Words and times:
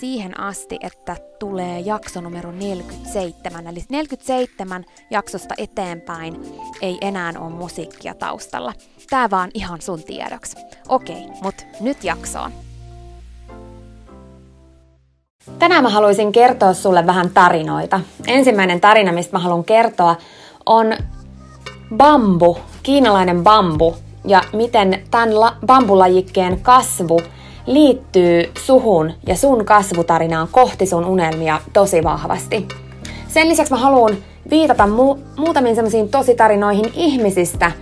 siihen 0.00 0.40
asti, 0.40 0.78
että 0.80 1.16
tulee 1.38 1.80
jakso 1.80 2.20
numero 2.20 2.52
47. 2.52 3.66
Eli 3.66 3.80
47 3.88 4.84
jaksosta 5.10 5.54
eteenpäin 5.58 6.42
ei 6.82 6.98
enää 7.00 7.32
ole 7.38 7.50
musiikkia 7.50 8.14
taustalla. 8.14 8.72
Tää 9.10 9.30
vaan 9.30 9.50
ihan 9.54 9.80
sun 9.80 10.02
tiedoksi. 10.02 10.56
Okei, 10.88 11.26
mut 11.42 11.54
nyt 11.80 12.04
jaksoon. 12.04 12.52
Tänään 15.58 15.82
mä 15.82 15.88
haluaisin 15.88 16.32
kertoa 16.32 16.74
sulle 16.74 17.06
vähän 17.06 17.30
tarinoita. 17.30 18.00
Ensimmäinen 18.26 18.80
tarina, 18.80 19.12
mistä 19.12 19.32
mä 19.32 19.38
haluan 19.38 19.64
kertoa, 19.64 20.16
on 20.66 20.92
bambu, 21.96 22.58
kiinalainen 22.82 23.42
bambu, 23.42 23.96
ja 24.26 24.42
miten 24.52 25.02
tämän 25.10 25.40
la- 25.40 25.56
bambulajikkeen 25.66 26.60
kasvu 26.60 27.20
liittyy 27.66 28.52
suhun 28.58 29.12
ja 29.26 29.36
sun 29.36 29.64
kasvutarinaan 29.64 30.48
kohti 30.50 30.86
sun 30.86 31.04
unelmia 31.04 31.60
tosi 31.72 32.04
vahvasti. 32.04 32.68
Sen 33.28 33.48
lisäksi 33.48 33.72
mä 33.72 33.78
haluan 33.78 34.16
viitata 34.50 34.84
mu- 34.84 35.18
muutamiin 35.36 35.74
semmoisiin 35.74 36.08
tositarinoihin 36.08 36.90
ihmisistä, 36.94 37.72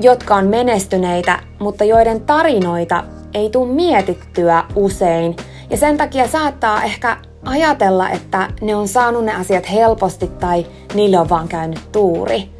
jotka 0.00 0.34
on 0.34 0.46
menestyneitä, 0.46 1.38
mutta 1.58 1.84
joiden 1.84 2.20
tarinoita 2.20 3.04
ei 3.34 3.50
tule 3.50 3.72
mietittyä 3.72 4.64
usein. 4.74 5.36
Ja 5.70 5.76
sen 5.76 5.96
takia 5.96 6.28
saattaa 6.28 6.82
ehkä 6.82 7.16
ajatella, 7.44 8.10
että 8.10 8.48
ne 8.60 8.76
on 8.76 8.88
saanut 8.88 9.24
ne 9.24 9.34
asiat 9.34 9.72
helposti 9.72 10.26
tai 10.26 10.66
niille 10.94 11.18
on 11.18 11.28
vaan 11.28 11.48
käynyt 11.48 11.80
tuuri. 11.92 12.50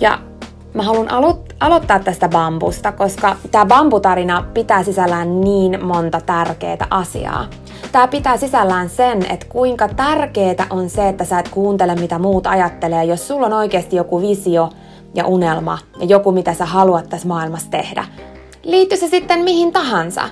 Ja 0.00 0.18
mä 0.74 0.82
haluan 0.82 1.08
alo- 1.10 1.47
aloittaa 1.60 1.98
tästä 1.98 2.28
bambusta, 2.28 2.92
koska 2.92 3.36
tämä 3.50 3.66
bambutarina 3.66 4.44
pitää 4.54 4.82
sisällään 4.82 5.40
niin 5.40 5.84
monta 5.84 6.20
tärkeää 6.20 6.86
asiaa. 6.90 7.46
Tämä 7.92 8.08
pitää 8.08 8.36
sisällään 8.36 8.88
sen, 8.88 9.26
että 9.30 9.46
kuinka 9.48 9.88
tärkeää 9.88 10.66
on 10.70 10.90
se, 10.90 11.08
että 11.08 11.24
sä 11.24 11.38
et 11.38 11.48
kuuntele 11.48 11.94
mitä 11.94 12.18
muut 12.18 12.46
ajattelee, 12.46 13.04
jos 13.04 13.28
sulla 13.28 13.46
on 13.46 13.52
oikeasti 13.52 13.96
joku 13.96 14.20
visio 14.20 14.70
ja 15.14 15.26
unelma 15.26 15.78
ja 16.00 16.06
joku 16.06 16.32
mitä 16.32 16.54
sä 16.54 16.64
haluat 16.64 17.08
tässä 17.08 17.28
maailmassa 17.28 17.70
tehdä. 17.70 18.04
Liitty 18.64 18.96
se 18.96 19.08
sitten 19.08 19.40
mihin 19.40 19.72
tahansa. 19.72 20.22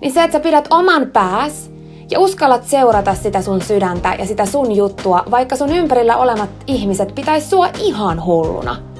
Niin 0.00 0.12
se, 0.12 0.24
että 0.24 0.38
sä 0.38 0.42
pidät 0.42 0.68
oman 0.70 1.06
pääs 1.06 1.70
ja 2.10 2.20
uskallat 2.20 2.64
seurata 2.64 3.14
sitä 3.14 3.42
sun 3.42 3.62
sydäntä 3.62 4.14
ja 4.18 4.26
sitä 4.26 4.46
sun 4.46 4.76
juttua, 4.76 5.24
vaikka 5.30 5.56
sun 5.56 5.70
ympärillä 5.70 6.16
olemat 6.16 6.50
ihmiset 6.66 7.14
pitäis 7.14 7.50
sua 7.50 7.68
ihan 7.78 8.24
hulluna– 8.24 8.76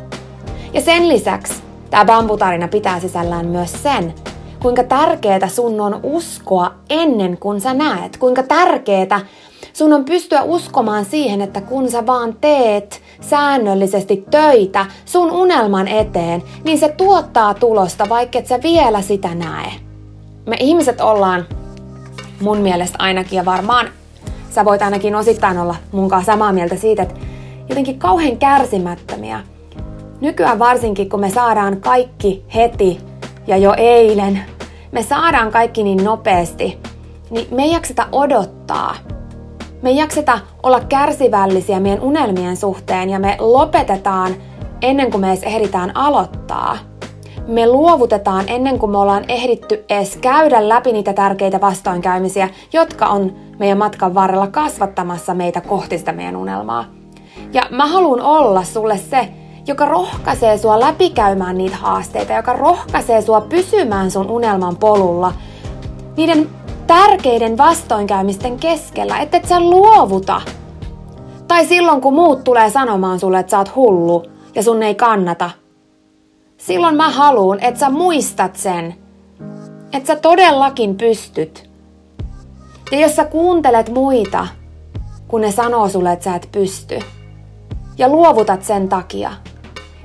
ja 0.73 0.81
sen 0.81 1.09
lisäksi 1.09 1.55
tämä 1.91 2.05
bambutarina 2.05 2.69
pitää 2.69 3.01
sisällään 3.01 3.47
myös 3.47 3.83
sen, 3.83 4.15
kuinka 4.62 4.84
tärkeää 4.84 5.49
sun 5.49 5.81
on 5.81 6.01
uskoa 6.03 6.75
ennen 6.91 7.39
kuin 7.39 7.60
sä 7.60 7.75
näet. 7.75 8.16
Kuinka 8.16 8.42
tärkeää 8.42 9.21
sun 9.72 9.92
on 9.92 10.04
pystyä 10.04 10.42
uskomaan 10.42 11.04
siihen, 11.04 11.41
että 11.41 11.60
kun 11.60 11.91
sä 11.91 12.07
vaan 12.07 12.37
teet 12.41 13.03
säännöllisesti 13.21 14.25
töitä 14.31 14.87
sun 15.04 15.31
unelman 15.31 15.89
eteen, 15.89 16.42
niin 16.65 16.78
se 16.78 16.89
tuottaa 16.89 17.54
tulosta, 17.54 18.09
vaikka 18.09 18.39
et 18.39 18.47
sä 18.47 18.63
vielä 18.63 19.03
sitä 19.03 19.34
näe. 19.34 19.72
Me 20.47 20.57
ihmiset 20.60 21.01
ollaan 21.01 21.47
mun 22.41 22.59
mielestä 22.59 22.97
ainakin 22.98 23.37
ja 23.37 23.45
varmaan 23.45 23.89
sä 24.51 24.65
voit 24.65 24.83
ainakin 24.83 25.15
osittain 25.15 25.59
olla 25.59 25.77
munkaan 25.92 26.25
samaa 26.25 26.53
mieltä 26.53 26.77
siitä, 26.77 27.03
että 27.03 27.15
jotenkin 27.69 27.98
kauhean 27.98 28.37
kärsimättömiä– 28.37 29.41
Nykyään 30.21 30.59
varsinkin, 30.59 31.09
kun 31.09 31.21
me 31.21 31.31
saadaan 31.31 31.81
kaikki 31.81 32.45
heti 32.55 33.01
ja 33.47 33.57
jo 33.57 33.75
eilen, 33.77 34.41
me 34.93 35.03
saadaan 35.03 35.51
kaikki 35.51 35.83
niin 35.83 36.05
nopeasti, 36.05 36.78
niin 37.31 37.47
me 37.51 37.63
ei 37.63 37.72
jakseta 37.72 38.07
odottaa. 38.13 38.95
Me 39.83 39.91
ei 39.91 39.97
jakseta 39.97 40.39
olla 40.63 40.81
kärsivällisiä 40.81 41.81
meidän 41.81 42.01
unelmien 42.01 42.57
suhteen 42.57 43.11
ja 43.11 43.19
me 43.19 43.37
lopetetaan 43.39 44.34
ennen 44.83 45.11
kuin 45.11 45.21
me 45.21 45.28
edes 45.28 45.43
ehditään 45.43 45.97
aloittaa. 45.97 46.78
me 47.47 47.66
luovutetaan 47.66 48.45
ennen 48.47 48.78
kuin 48.78 48.93
me 48.93 48.99
ollaan 48.99 49.25
ehditty 49.28 49.84
edes 49.89 50.16
käydä 50.16 50.69
läpi 50.69 50.93
niitä 50.93 51.13
tärkeitä 51.13 51.61
vastoinkäymisiä, 51.61 52.49
jotka 52.73 53.07
on 53.07 53.33
meidän 53.59 53.78
matkan 53.78 54.15
varrella 54.15 54.47
kasvattamassa 54.47 55.34
meitä 55.34 55.61
kohti 55.61 55.99
sitä 55.99 56.13
meidän 56.13 56.37
unelmaa. 56.37 56.84
Ja 57.53 57.63
mä 57.71 57.87
haluan 57.87 58.21
olla 58.21 58.65
sulle 58.65 58.99
se, 58.99 59.28
joka 59.71 59.84
rohkaisee 59.84 60.59
sua 60.59 60.81
läpikäymään 60.81 61.59
niitä 61.59 61.77
haasteita, 61.77 62.33
joka 62.33 62.53
rohkaisee 62.53 63.22
sua 63.22 63.41
pysymään 63.41 64.11
sun 64.11 64.31
unelman 64.31 64.77
polulla 64.77 65.33
niiden 66.17 66.51
tärkeiden 66.87 67.59
vastoinkäymisten 67.59 68.59
keskellä, 68.59 69.19
että 69.19 69.37
et 69.37 69.49
sä 69.49 69.61
luovuta. 69.61 70.43
Tai 71.49 71.67
silloin, 71.67 72.01
kun 72.01 72.15
muut 72.15 72.45
tulee 72.45 72.71
sanomaan 72.71 73.21
sulle, 73.21 73.39
että 73.39 73.51
sä 73.51 73.59
oot 73.59 73.77
hullu 73.77 74.22
ja 74.55 74.63
sun 74.63 74.83
ei 74.83 74.95
kannata. 74.95 75.51
Silloin 76.57 76.97
mä 76.97 77.11
haluun, 77.11 77.61
että 77.61 77.81
sä 77.81 77.91
muistat 77.91 78.57
sen, 78.57 78.95
että 79.93 80.07
sä 80.07 80.16
todellakin 80.16 80.97
pystyt. 80.97 81.71
Ja 82.93 83.01
jos 83.01 83.16
sä 83.16 83.25
kuuntelet 83.25 83.89
muita, 83.89 84.47
kun 85.28 85.41
ne 85.41 85.53
sanoo 85.53 85.89
sulle, 85.89 86.13
että 86.13 86.25
sä 86.25 86.34
et 86.34 86.49
pysty, 86.53 86.99
ja 87.99 88.09
luovutat 88.09 88.63
sen 88.63 88.89
takia, 88.89 89.33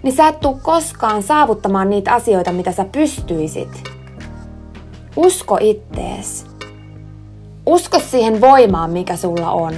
niin 0.06 0.16
sä 0.16 0.28
et 0.28 0.40
tuu 0.40 0.60
koskaan 0.64 1.24
saavuttamaan 1.24 1.90
niitä 1.90 2.14
asioita, 2.14 2.52
mitä 2.52 2.72
sä 2.72 2.86
pystyisit. 2.92 3.84
Usko 5.16 5.58
ittees. 5.62 6.46
Usko 7.66 8.00
siihen 8.00 8.42
voimaan, 8.42 8.92
mikä 8.92 9.16
sulla 9.16 9.52
on. 9.52 9.74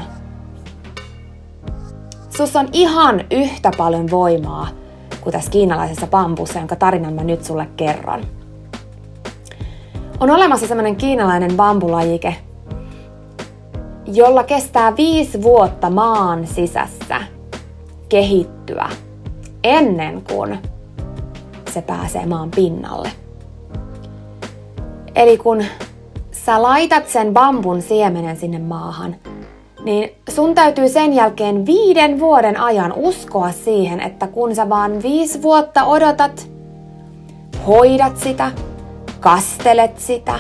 Sus 2.38 2.56
on 2.56 2.68
ihan 2.74 3.26
yhtä 3.32 3.72
paljon 3.78 4.12
voimaa 4.12 4.68
kuin 5.22 5.34
tässä 5.34 5.52
kiinalaisessa 5.52 6.08
bambussa, 6.08 6.60
jonka 6.60 6.76
tarinan 6.76 7.14
mä 7.14 7.24
nyt 7.24 7.44
sulle 7.44 7.68
kerron. 7.78 8.26
On 10.20 10.30
olemassa 10.30 10.68
semmoinen 10.68 10.96
kiinalainen 10.96 11.56
bambulajike, 11.56 12.36
jolla 14.06 14.44
kestää 14.44 14.96
viisi 14.96 15.42
vuotta 15.42 15.90
maan 15.90 16.48
sisässä 16.48 17.22
kehittyä 18.10 18.90
ennen 19.68 20.24
kuin 20.32 20.60
se 21.74 21.82
pääsee 21.82 22.26
maan 22.26 22.52
pinnalle. 22.52 23.12
Eli 25.16 25.38
kun 25.38 25.64
sä 26.32 26.62
laitat 26.62 27.08
sen 27.08 27.34
bambun 27.34 27.82
siemenen 27.82 28.38
sinne 28.38 28.60
maahan, 28.60 29.16
niin 29.84 30.10
sun 30.30 30.56
täytyy 30.56 30.90
sen 30.90 31.14
jälkeen 31.14 31.66
viiden 31.66 32.20
vuoden 32.20 32.60
ajan 32.60 32.94
uskoa 32.96 33.52
siihen, 33.52 34.00
että 34.00 34.28
kun 34.28 34.56
sä 34.56 34.70
vaan 34.70 35.04
viisi 35.04 35.42
vuotta 35.42 35.84
odotat, 35.84 36.50
hoidat 37.68 38.18
sitä, 38.18 38.52
kastelet 39.20 40.00
sitä, 40.00 40.40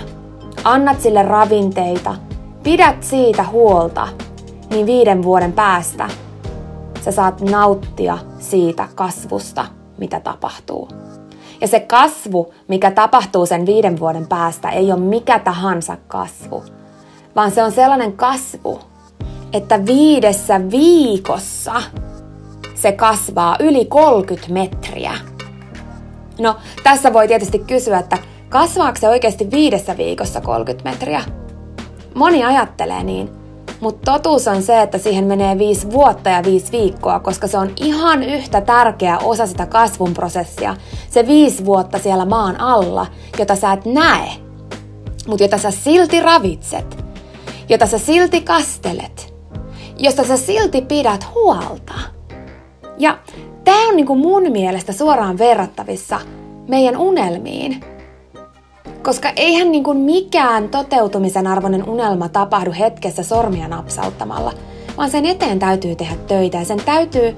annat 0.63 1.01
sille 1.01 1.23
ravinteita, 1.23 2.15
pidät 2.63 3.03
siitä 3.03 3.43
huolta, 3.43 4.07
niin 4.69 4.85
viiden 4.85 5.23
vuoden 5.23 5.53
päästä 5.53 6.09
sä 7.05 7.11
saat 7.11 7.41
nauttia 7.41 8.17
siitä 8.49 8.87
kasvusta, 8.95 9.65
mitä 9.97 10.19
tapahtuu. 10.19 10.89
Ja 11.61 11.67
se 11.67 11.79
kasvu, 11.79 12.53
mikä 12.67 12.91
tapahtuu 12.91 13.45
sen 13.45 13.65
viiden 13.65 13.99
vuoden 13.99 14.27
päästä, 14.27 14.69
ei 14.69 14.91
ole 14.91 14.99
mikä 14.99 15.39
tahansa 15.39 15.97
kasvu, 16.07 16.63
vaan 17.35 17.51
se 17.51 17.63
on 17.63 17.71
sellainen 17.71 18.13
kasvu, 18.13 18.79
että 19.53 19.85
viidessä 19.85 20.61
viikossa 20.71 21.81
se 22.75 22.91
kasvaa 22.91 23.55
yli 23.59 23.85
30 23.85 24.53
metriä. 24.53 25.13
No, 26.39 26.55
tässä 26.83 27.13
voi 27.13 27.27
tietysti 27.27 27.59
kysyä, 27.59 27.99
että 27.99 28.17
kasvaako 28.49 28.97
se 28.99 29.09
oikeasti 29.09 29.51
viidessä 29.51 29.97
viikossa 29.97 30.41
30 30.41 30.89
metriä? 30.89 31.21
Moni 32.15 32.43
ajattelee 32.43 33.03
niin, 33.03 33.29
mutta 33.79 34.11
totuus 34.11 34.47
on 34.47 34.61
se, 34.61 34.81
että 34.81 34.97
siihen 34.97 35.25
menee 35.25 35.57
viisi 35.57 35.91
vuotta 35.91 36.29
ja 36.29 36.43
viisi 36.43 36.71
viikkoa, 36.71 37.19
koska 37.19 37.47
se 37.47 37.57
on 37.57 37.71
ihan 37.81 38.23
yhtä 38.23 38.61
tärkeä 38.61 39.17
osa 39.17 39.47
sitä 39.47 39.65
kasvun 39.65 40.13
prosessia. 40.13 40.75
Se 41.09 41.27
viisi 41.27 41.65
vuotta 41.65 41.99
siellä 41.99 42.25
maan 42.25 42.59
alla, 42.59 43.05
jota 43.39 43.55
sä 43.55 43.73
et 43.73 43.85
näe, 43.85 44.29
mutta 45.27 45.43
jota 45.43 45.57
sä 45.57 45.71
silti 45.71 46.21
ravitset, 46.21 47.03
jota 47.69 47.85
sä 47.85 47.97
silti 47.97 48.41
kastelet, 48.41 49.33
josta 49.97 50.23
sä 50.23 50.37
silti 50.37 50.81
pidät 50.81 51.27
huolta. 51.35 51.93
Ja 52.97 53.17
tämä 53.63 53.87
on 53.87 53.95
niinku 53.95 54.15
mun 54.15 54.51
mielestä 54.51 54.93
suoraan 54.93 55.37
verrattavissa 55.37 56.19
meidän 56.67 56.97
unelmiin. 56.97 57.83
Koska 59.07 59.31
eihän 59.35 59.71
niin 59.71 59.83
kuin 59.83 59.97
mikään 59.97 60.69
toteutumisen 60.69 61.47
arvoinen 61.47 61.89
unelma 61.89 62.29
tapahdu 62.29 62.71
hetkessä 62.79 63.23
sormia 63.23 63.67
napsauttamalla, 63.67 64.53
vaan 64.97 65.09
sen 65.09 65.25
eteen 65.25 65.59
täytyy 65.59 65.95
tehdä 65.95 66.15
töitä. 66.15 66.57
Ja 66.57 66.65
sen, 66.65 66.81
täytyy, 66.85 67.35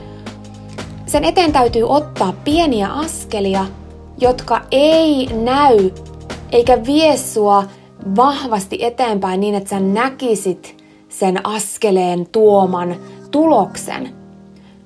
sen 1.05 1.23
eteen 1.23 1.51
täytyy 1.51 1.83
ottaa 1.83 2.33
pieniä 2.43 2.87
askelia, 2.87 3.65
jotka 4.17 4.61
ei 4.71 5.29
näy 5.43 5.91
eikä 6.51 6.85
vie 6.85 7.17
sua 7.17 7.63
vahvasti 8.15 8.77
eteenpäin 8.81 9.39
niin, 9.39 9.55
että 9.55 9.69
sä 9.69 9.79
näkisit 9.79 10.83
sen 11.09 11.45
askeleen 11.45 12.27
tuoman 12.31 12.95
tuloksen– 13.31 14.09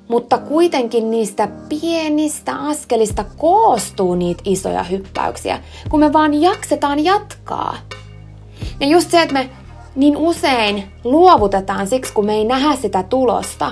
mutta 0.08 0.38
kuitenkin 0.38 1.12
niistä 1.12 1.48
pienistä 1.70 2.56
askelista 2.56 3.26
koostuu 3.38 4.16
niitä 4.16 4.44
isoja 4.46 4.84
hyppäyksiä, 4.84 5.60
kun 5.90 6.00
me 6.00 6.14
vaan 6.14 6.42
jaksetaan 6.42 7.04
jatkaa. 7.04 7.78
Ja 8.80 8.88
just 8.88 9.12
se, 9.12 9.22
että 9.22 9.34
me 9.34 9.50
niin 9.96 10.18
usein 10.18 10.84
luovutetaan 11.04 11.88
siksi, 11.88 12.14
kun 12.14 12.26
me 12.26 12.34
ei 12.34 12.46
nähdä 12.46 12.76
sitä 12.76 13.04
tulosta. 13.04 13.72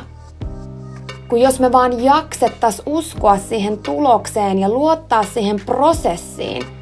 Kun 1.27 1.41
jos 1.41 1.59
me 1.59 1.71
vaan 1.71 2.03
jaksettas 2.03 2.81
uskoa 2.85 3.37
siihen 3.37 3.77
tulokseen 3.77 4.59
ja 4.59 4.69
luottaa 4.69 5.23
siihen 5.23 5.59
prosessiin– 5.65 6.65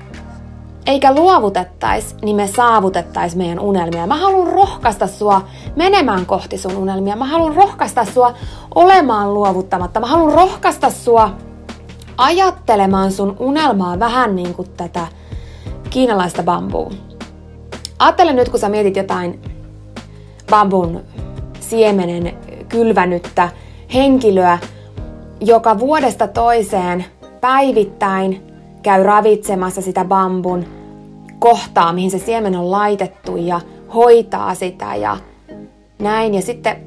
eikä 0.85 1.15
luovutettaisi, 1.15 2.15
niin 2.21 2.35
me 2.35 2.47
saavutettaisiin 2.47 3.37
meidän 3.37 3.59
unelmia. 3.59 4.07
Mä 4.07 4.15
haluan 4.15 4.53
rohkaista 4.53 5.07
sua 5.07 5.41
menemään 5.75 6.25
kohti 6.25 6.57
sun 6.57 6.77
unelmia. 6.77 7.15
Mä 7.15 7.25
haluan 7.25 7.55
rohkaista 7.55 8.05
sua 8.05 8.33
olemaan 8.75 9.33
luovuttamatta. 9.33 9.99
Mä 9.99 10.07
haluan 10.07 10.33
rohkaista 10.33 10.89
sua 10.89 11.31
ajattelemaan 12.17 13.11
sun 13.11 13.35
unelmaa 13.39 13.99
vähän 13.99 14.35
niin 14.35 14.53
kuin 14.53 14.69
tätä 14.77 15.07
kiinalaista 15.89 16.43
bambua. 16.43 16.91
Ajattele 17.99 18.33
nyt, 18.33 18.49
kun 18.49 18.59
sä 18.59 18.69
mietit 18.69 18.95
jotain 18.95 19.41
bambun 20.49 21.01
siemenen 21.59 22.37
kylvänyttä 22.69 23.49
henkilöä, 23.93 24.59
joka 25.41 25.79
vuodesta 25.79 26.27
toiseen 26.27 27.05
päivittäin 27.41 28.48
käy 28.89 29.03
ravitsemassa 29.03 29.81
sitä 29.81 30.05
bambun 30.05 30.65
kohtaa, 31.39 31.93
mihin 31.93 32.11
se 32.11 32.19
siemen 32.19 32.55
on 32.55 32.71
laitettu 32.71 33.37
ja 33.37 33.61
hoitaa 33.93 34.55
sitä 34.55 34.95
ja 34.95 35.17
näin. 35.99 36.33
Ja 36.33 36.41
sitten 36.41 36.77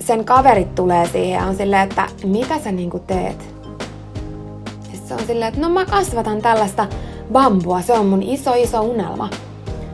sen 0.00 0.24
kaverit 0.24 0.74
tulee 0.74 1.06
siihen 1.06 1.40
ja 1.40 1.46
on 1.46 1.56
silleen, 1.56 1.82
että 1.82 2.08
mitä 2.24 2.58
sä 2.58 2.72
niinku 2.72 2.98
teet? 2.98 3.54
Ja 4.92 4.98
se 5.04 5.14
on 5.14 5.20
silleen, 5.26 5.48
että 5.48 5.60
no 5.60 5.68
mä 5.68 5.86
kasvatan 5.86 6.42
tällaista 6.42 6.86
bambua, 7.32 7.80
se 7.80 7.92
on 7.92 8.06
mun 8.06 8.22
iso 8.22 8.54
iso 8.54 8.80
unelma. 8.80 9.28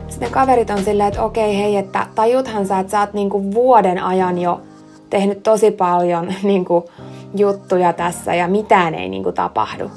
Sitten 0.07 0.31
kaverit 0.31 0.69
on 0.69 0.83
silleen, 0.83 1.07
että 1.07 1.23
okei 1.23 1.57
hei, 1.57 1.77
että 1.77 2.07
tajuthan 2.15 2.65
sä, 2.65 2.79
että 2.79 2.91
sä 2.91 2.99
oot 2.99 3.13
niinku 3.13 3.53
vuoden 3.53 4.03
ajan 4.03 4.37
jo 4.37 4.61
tehnyt 5.09 5.43
tosi 5.43 5.71
paljon 5.71 6.33
niinku 6.43 6.89
juttuja 7.35 7.93
tässä 7.93 8.35
ja 8.35 8.47
mitään 8.47 8.95
ei 8.95 9.09
niinku 9.09 9.31
tapahdu. 9.31 9.91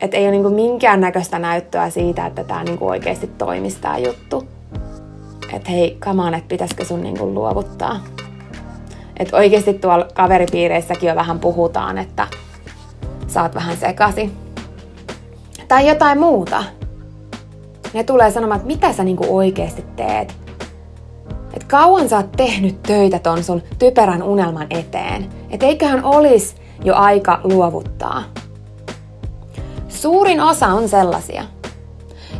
Että 0.00 0.16
ei 0.16 0.24
ole 0.24 0.30
niinku 0.30 0.50
minkäännäköistä 0.50 1.38
näyttöä 1.38 1.90
siitä, 1.90 2.26
että 2.26 2.44
tämä 2.44 2.64
niinku 2.64 2.88
oikeasti 2.88 3.26
toimisi 3.26 3.78
tämä 3.80 3.98
juttu. 3.98 4.48
Että 5.52 5.70
hei, 5.70 5.96
kamaan, 5.98 6.34
että 6.34 6.48
pitäisikö 6.48 6.84
sun 6.84 7.02
niinku 7.02 7.34
luovuttaa. 7.34 8.00
Että 9.16 9.36
oikeasti 9.36 9.74
tuolla 9.74 10.08
kaveripiireissäkin 10.14 11.08
jo 11.08 11.14
vähän 11.14 11.38
puhutaan, 11.38 11.98
että 11.98 12.26
oot 13.42 13.54
vähän 13.54 13.76
sekasi. 13.76 14.32
Tai 15.68 15.88
jotain 15.88 16.18
muuta. 16.18 16.64
Ne 17.94 18.04
tulee 18.04 18.30
sanomaan, 18.30 18.56
että 18.56 18.66
mitä 18.66 18.92
sä 18.92 19.04
niinku 19.04 19.36
oikeasti 19.36 19.84
teet. 19.96 20.34
Et 21.54 21.64
kauan 21.64 22.08
sä 22.08 22.16
oot 22.16 22.32
tehnyt 22.32 22.82
töitä 22.82 23.18
ton 23.18 23.44
sun 23.44 23.62
typerän 23.78 24.22
unelman 24.22 24.66
eteen. 24.70 25.26
Et 25.50 25.62
eiköhän 25.62 26.04
olis 26.04 26.56
jo 26.84 26.94
aika 26.94 27.40
luovuttaa. 27.44 28.22
Suurin 30.02 30.40
osa 30.40 30.66
on 30.66 30.88
sellaisia. 30.88 31.44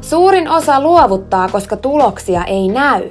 Suurin 0.00 0.50
osa 0.50 0.80
luovuttaa, 0.80 1.48
koska 1.48 1.76
tuloksia 1.76 2.44
ei 2.44 2.68
näy. 2.68 3.10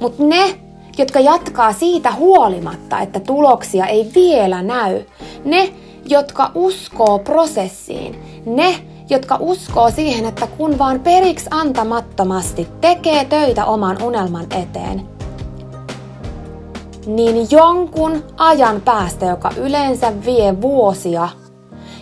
Mutta 0.00 0.22
ne, 0.22 0.58
jotka 0.98 1.20
jatkaa 1.20 1.72
siitä 1.72 2.12
huolimatta, 2.12 3.00
että 3.00 3.20
tuloksia 3.20 3.86
ei 3.86 4.10
vielä 4.14 4.62
näy, 4.62 5.02
ne, 5.44 5.72
jotka 6.08 6.50
uskoo 6.54 7.18
prosessiin, 7.18 8.42
ne, 8.46 8.74
jotka 9.10 9.36
uskoo 9.40 9.90
siihen, 9.90 10.24
että 10.24 10.46
kun 10.46 10.78
vaan 10.78 11.00
periksi 11.00 11.46
antamattomasti 11.50 12.68
tekee 12.80 13.24
töitä 13.24 13.64
oman 13.64 14.02
unelman 14.02 14.46
eteen, 14.62 15.08
niin 17.06 17.46
jonkun 17.50 18.24
ajan 18.36 18.80
päästä, 18.80 19.26
joka 19.26 19.50
yleensä 19.56 20.12
vie 20.24 20.60
vuosia, 20.60 21.28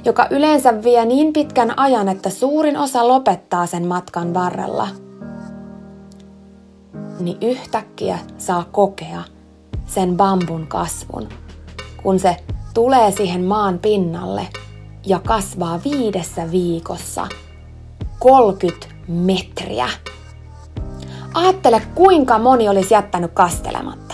joka 0.05 0.27
yleensä 0.31 0.83
vie 0.83 1.05
niin 1.05 1.33
pitkän 1.33 1.79
ajan, 1.79 2.09
että 2.09 2.31
suurin 2.31 2.79
osa 2.79 3.09
lopettaa 3.09 3.67
sen 3.67 3.87
matkan 3.87 4.35
varrella, 4.35 4.89
niin 7.21 7.39
yhtäkkiä 7.41 8.19
saa 8.39 8.65
kokea 8.73 9.23
sen 9.87 10.17
bambun 10.17 10.67
kasvun, 10.67 11.29
kun 12.03 12.19
se 12.19 12.37
tulee 12.75 13.11
siihen 13.11 13.45
maan 13.45 13.79
pinnalle 13.79 14.49
ja 15.07 15.21
kasvaa 15.27 15.81
viidessä 15.85 16.51
viikossa 16.51 17.27
30 18.19 18.87
metriä. 19.09 19.89
Ajattele, 21.35 21.83
kuinka 21.95 22.39
moni 22.39 22.69
olisi 22.69 22.95
jättänyt 22.95 23.31
kastelematta. 23.35 24.12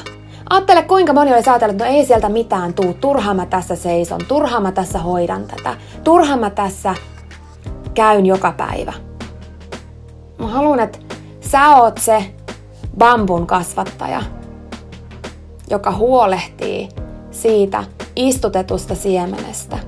Ajattele, 0.51 0.83
kuinka 0.83 1.13
moni 1.13 1.33
olisi 1.35 1.51
ajatellut, 1.51 1.75
että 1.75 1.85
no 1.85 1.91
ei 1.91 2.07
sieltä 2.07 2.29
mitään 2.29 2.75
tuu, 2.75 2.95
turhaan 2.95 3.37
mä 3.37 3.47
tässä 3.47 3.77
seison, 3.77 4.21
turhaan 4.29 4.63
mä 4.63 4.73
tässä 4.73 4.99
hoidan 4.99 5.47
tätä, 5.47 5.77
turhaan 6.05 6.39
mä 6.39 6.51
tässä 6.51 6.95
käyn 7.95 8.27
joka 8.27 8.53
päivä. 8.53 8.93
Mä 10.39 10.47
haluan, 10.47 10.81
että 10.81 10.99
sä 11.41 11.77
oot 11.77 11.99
se 11.99 12.35
bambun 12.99 13.47
kasvattaja, 13.47 14.23
joka 15.71 15.93
huolehtii 15.93 16.89
siitä 17.31 17.85
istutetusta 18.17 18.95
siemenestä, 18.95 19.79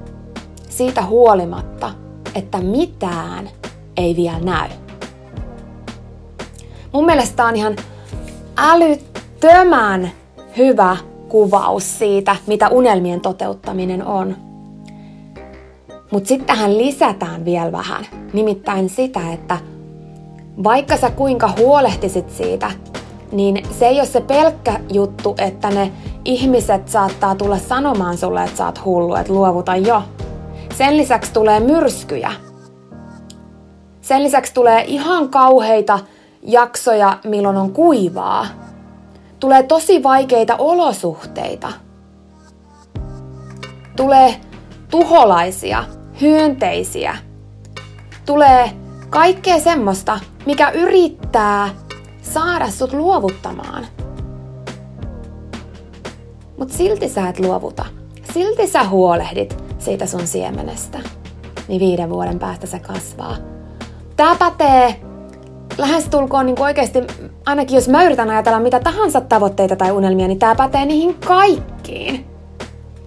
siitä 0.69 1.02
huolimatta, 1.02 1.90
että 2.35 2.59
mitään 2.59 3.50
ei 3.97 4.17
vielä 4.17 4.40
näy. 4.40 4.69
Mun 6.93 7.07
mielestä 7.07 7.45
on 7.45 7.57
ihan 7.57 7.76
älyttömän 8.57 10.11
hyvä 10.57 10.97
kuvaus 11.28 11.99
siitä, 11.99 12.37
mitä 12.47 12.69
unelmien 12.69 13.21
toteuttaminen 13.21 14.07
on. 14.07 14.37
Mutta 16.11 16.28
sitten 16.28 16.47
tähän 16.47 16.78
lisätään 16.78 17.45
vielä 17.45 17.73
vähän, 17.73 18.07
nimittäin 18.33 18.88
sitä, 18.88 19.21
että 19.33 19.59
vaikka 20.64 20.97
sä 20.97 21.11
kuinka 21.11 21.52
huolehtisit 21.59 22.30
siitä, 22.30 22.71
niin 23.33 23.62
se 23.78 23.87
ei 23.87 23.99
ole 23.99 24.07
se 24.07 24.21
pelkkä 24.21 24.80
juttu, 24.92 25.35
että 25.38 25.71
ne 25.71 25.92
ihmiset 26.25 26.88
saattaa 26.88 27.35
tulla 27.35 27.59
sanomaan 27.59 28.19
sulle, 28.19 28.45
että 28.45 28.57
sä 28.57 28.66
oot 28.66 28.85
hullu, 28.85 29.14
että 29.14 29.33
luovuta 29.33 29.76
jo. 29.76 30.02
Sen 30.75 30.97
lisäksi 30.97 31.33
tulee 31.33 31.61
myrskyjä. 31.61 32.33
Sen 34.00 34.23
lisäksi 34.23 34.54
tulee 34.54 34.85
ihan 34.87 35.28
kauheita 35.28 35.99
jaksoja, 36.42 37.19
milloin 37.25 37.57
on 37.57 37.73
kuivaa. 37.73 38.47
Tulee 39.40 39.62
tosi 39.62 40.02
vaikeita 40.02 40.56
olosuhteita. 40.59 41.73
Tulee 43.97 44.40
tuholaisia, 44.90 45.85
hyönteisiä. 46.20 47.16
Tulee 48.26 48.70
kaikkea 49.11 49.61
semmoista, 49.61 50.20
mikä 50.47 50.70
yrittää 50.70 51.68
saada 52.23 52.70
sut 52.70 52.92
luovuttamaan. 52.92 53.87
Mutta 56.59 56.75
silti 56.75 57.09
sä 57.09 57.28
et 57.28 57.40
luovuta. 57.40 57.85
Silti 58.32 58.66
sä 58.66 58.85
huolehdit 58.85 59.64
siitä 59.78 60.06
sun 60.06 60.26
siemenestä. 60.26 60.99
Niin 61.68 61.80
viiden 61.80 62.11
vuoden 62.11 62.38
päästä 62.38 62.66
se 62.66 62.78
kasvaa. 62.78 63.37
Tää 64.16 64.35
pätee 64.35 65.10
lähestulkoon 65.79 66.47
niin 66.47 66.62
oikeasti, 66.62 67.03
ainakin 67.47 67.75
jos 67.75 67.89
mä 67.89 68.05
yritän 68.05 68.31
ajatella 68.31 68.61
mitä 68.61 68.81
tahansa 68.81 69.21
tavoitteita 69.21 69.77
tai 69.77 69.93
unelmia, 69.93 70.29
niin 70.29 70.39
tää 70.39 70.55
pätee 70.55 70.87
niihin 70.87 71.15
kaikkiin. 71.15 72.27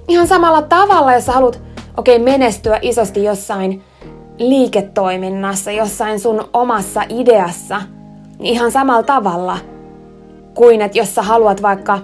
Ihan 0.08 0.28
samalla 0.28 0.62
tavalla, 0.62 1.14
jos 1.14 1.26
sä 1.26 1.32
haluat 1.32 1.62
okei, 1.98 2.16
okay, 2.16 2.26
menestyä 2.26 2.80
isosti 2.82 3.24
jossain 3.24 3.84
liiketoiminnassa, 4.38 5.72
jossain 5.72 6.20
sun 6.20 6.50
omassa 6.54 7.02
ideassa, 7.10 7.82
niin 8.40 8.54
ihan 8.54 8.72
samalla 8.72 9.04
tavalla 9.04 9.58
kuin 10.54 10.82
että 10.82 10.98
jos 10.98 11.16
sä 11.16 11.22
haluat 11.22 11.62
vaikka 11.62 12.00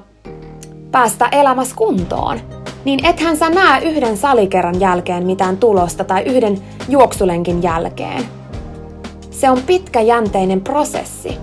päästä 0.91 1.29
elämässä 1.31 1.75
kuntoon, 1.75 2.39
niin 2.85 3.05
ethän 3.05 3.37
sä 3.37 3.49
näe 3.49 3.83
yhden 3.83 4.17
salikerran 4.17 4.79
jälkeen 4.79 5.25
mitään 5.25 5.57
tulosta 5.57 6.03
tai 6.03 6.23
yhden 6.23 6.57
juoksulenkin 6.89 7.63
jälkeen. 7.63 8.38
Se 9.39 9.49
on 9.49 9.61
pitkäjänteinen 9.67 10.61
prosessi. 10.61 11.37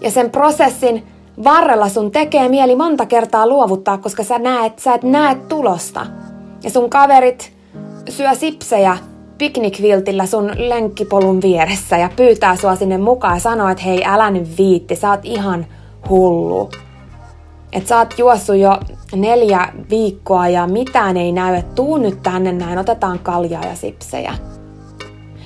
Ja 0.00 0.10
sen 0.10 0.30
prosessin 0.30 1.06
varrella 1.44 1.88
sun 1.88 2.10
tekee 2.10 2.48
mieli 2.48 2.76
monta 2.76 3.06
kertaa 3.06 3.46
luovuttaa, 3.46 3.98
koska 3.98 4.24
sä, 4.24 4.38
näet, 4.38 4.78
sä 4.78 4.94
et 4.94 5.02
näe 5.02 5.34
tulosta. 5.34 6.06
Ja 6.64 6.70
sun 6.70 6.90
kaverit 6.90 7.52
syö 8.08 8.34
sipsejä 8.34 8.96
piknikviltillä 9.38 10.26
sun 10.26 10.50
lenkkipolun 10.56 11.42
vieressä 11.42 11.98
ja 11.98 12.10
pyytää 12.16 12.56
sua 12.56 12.76
sinne 12.76 12.98
mukaan 12.98 13.36
ja 13.36 13.40
sanoo, 13.40 13.68
että 13.68 13.84
hei 13.84 14.04
älä 14.04 14.30
nyt 14.30 14.58
viitti, 14.58 14.96
sä 14.96 15.10
oot 15.10 15.20
ihan 15.24 15.66
hullu. 16.08 16.70
Että 17.72 17.88
sä 17.88 17.98
oot 17.98 18.18
juossut 18.18 18.56
jo 18.56 18.78
neljä 19.16 19.68
viikkoa 19.90 20.48
ja 20.48 20.66
mitään 20.66 21.16
ei 21.16 21.32
näy, 21.32 21.54
että 21.54 21.74
tuu 21.74 21.96
nyt 21.96 22.22
tänne 22.22 22.52
näin, 22.52 22.78
otetaan 22.78 23.18
kaljaa 23.18 23.64
ja 23.64 23.76
sipsejä. 23.76 24.34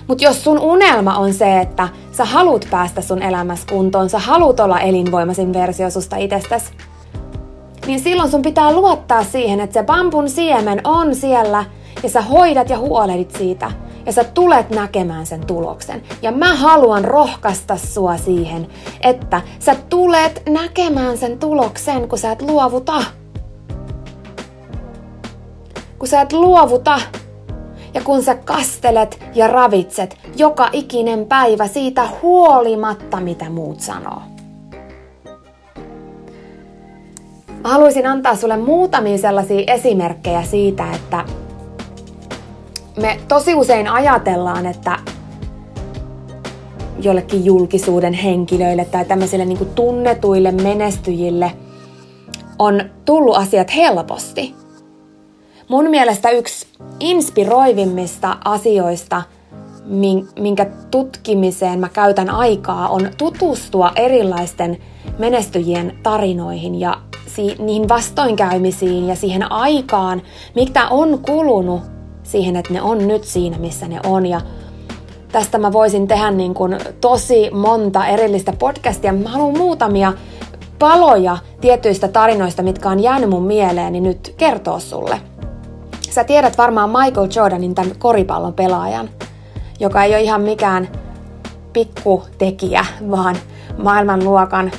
Mutta 0.09 0.25
jos 0.25 0.44
sun 0.44 0.59
unelma 0.59 1.18
on 1.18 1.35
se, 1.35 1.61
että 1.61 1.88
sä 2.12 2.25
haluat 2.25 2.68
päästä 2.71 3.00
sun 3.00 3.23
elämässä 3.23 3.66
kuntoon, 3.71 4.11
sä 4.11 4.18
haluat 4.18 4.61
olla 4.61 4.80
elinvoimaisin 4.80 5.52
versio 5.52 5.90
susta 5.90 6.16
itsestäsi, 6.16 6.73
niin 7.87 8.00
silloin 8.00 8.30
sun 8.30 8.42
pitää 8.42 8.73
luottaa 8.73 9.25
siihen, 9.25 9.61
että 9.61 9.75
se 9.75 9.82
bambun 9.82 10.30
siemen 10.30 10.80
on 10.85 11.14
siellä 11.14 11.64
ja 12.02 12.09
sä 12.09 12.21
hoidat 12.21 12.71
ja 12.71 12.78
huolehdit 12.78 13.30
siitä 13.30 13.73
ja 14.06 14.12
sä 14.12 14.25
tulet 14.25 14.71
näkemään 14.71 15.26
sen 15.26 15.47
tuloksen. 15.47 16.02
Ja 16.23 16.32
mä 16.32 16.54
haluan 16.54 17.04
rohkaista 17.04 17.76
sua 17.76 18.16
siihen, 18.16 18.66
että 19.02 19.40
sä 19.59 19.76
tulet 19.88 20.42
näkemään 20.49 21.18
sen 21.18 21.38
tuloksen, 21.38 22.09
kun 22.09 22.18
sä 22.18 22.32
et 22.32 22.42
luovuta. 22.42 23.04
Kun 25.99 26.09
sä 26.09 26.21
et 26.21 26.32
luovuta, 26.32 27.00
ja 27.94 28.00
kun 28.00 28.22
sä 28.22 28.34
kastelet 28.34 29.25
ja 29.34 29.46
ravitset 29.46 30.16
joka 30.37 30.68
ikinen 30.72 31.26
päivä 31.26 31.66
siitä 31.66 32.08
huolimatta, 32.22 33.20
mitä 33.20 33.50
muut 33.50 33.80
sanoo. 33.80 34.22
Mä 37.62 37.68
haluaisin 37.68 38.06
antaa 38.06 38.37
sulle 38.37 38.56
muutamia 38.56 39.18
sellaisia 39.18 39.64
esimerkkejä 39.66 40.42
siitä, 40.42 40.92
että 40.92 41.25
me 43.00 43.20
tosi 43.28 43.54
usein 43.54 43.88
ajatellaan, 43.88 44.66
että 44.66 44.99
jollekin 47.02 47.44
julkisuuden 47.44 48.12
henkilöille 48.12 48.84
tai 48.84 49.04
tämmöisille 49.04 49.44
niin 49.44 49.68
tunnetuille 49.75 50.52
menestyjille 50.52 51.52
on 52.58 52.80
tullut 53.04 53.37
asiat 53.37 53.75
helposti. 53.76 54.54
Mun 55.69 55.90
mielestä 55.90 56.31
yksi 56.31 56.66
inspiroivimmista 57.00 58.37
asioista, 58.45 59.23
minkä 60.40 60.66
tutkimiseen 60.90 61.78
mä 61.78 61.88
käytän 61.88 62.31
aikaa, 62.31 62.88
on 62.88 63.11
tutustua 63.19 63.92
erilaisten 63.97 64.78
menestyjien 65.19 65.99
tarinoihin 66.02 66.81
ja 66.81 66.99
niihin 67.59 67.88
vastoinkäymisiin 67.88 69.09
ja 69.09 69.16
siihen 69.16 69.52
aikaan, 69.52 70.23
mitä 70.54 70.88
on 70.88 71.19
kulunut 71.19 71.81
siihen, 72.23 72.57
että 72.57 72.73
ne 72.73 72.83
on 72.83 73.09
nyt 73.09 73.25
siinä, 73.25 73.59
missä 73.59 73.88
ne 73.88 74.00
on. 74.07 74.26
Ja 74.26 74.40
tästä 75.33 75.59
mä 75.59 75.73
voisin 75.73 76.09
tehdä 76.09 76.31
niin 76.31 76.54
kuin 76.54 76.78
tosi 77.00 77.50
monta 77.50 78.07
erillistä 78.07 78.52
podcastia. 78.52 79.12
Mä 79.12 79.28
haluan 79.28 79.59
muutamia 79.59 80.12
paloja 80.78 81.37
tietyistä 81.61 82.09
tarinoista, 82.09 82.62
mitkä 82.62 82.88
on 82.88 83.00
jäänyt 83.00 83.31
mun 83.31 83.42
mieleeni 83.42 84.00
nyt 84.00 84.35
kertoa 84.37 84.78
sulle. 84.78 85.21
Sä 86.12 86.25
tiedät 86.25 86.59
varmaan 86.59 86.90
Michael 86.90 87.28
Jordanin, 87.37 87.75
tämän 87.75 87.99
koripallon 87.99 88.54
pelaajan, 88.54 89.11
joka 89.81 90.04
ei 90.04 90.14
ole 90.14 90.21
ihan 90.21 90.40
mikään 90.40 90.88
pikkutekijä, 91.73 92.85
vaan 93.11 93.37
maailmanluokan 93.83 94.71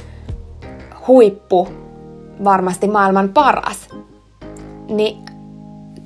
huippu, 1.07 1.67
varmasti 2.43 2.87
maailman 2.87 3.29
paras. 3.29 3.89
Niin 4.89 5.25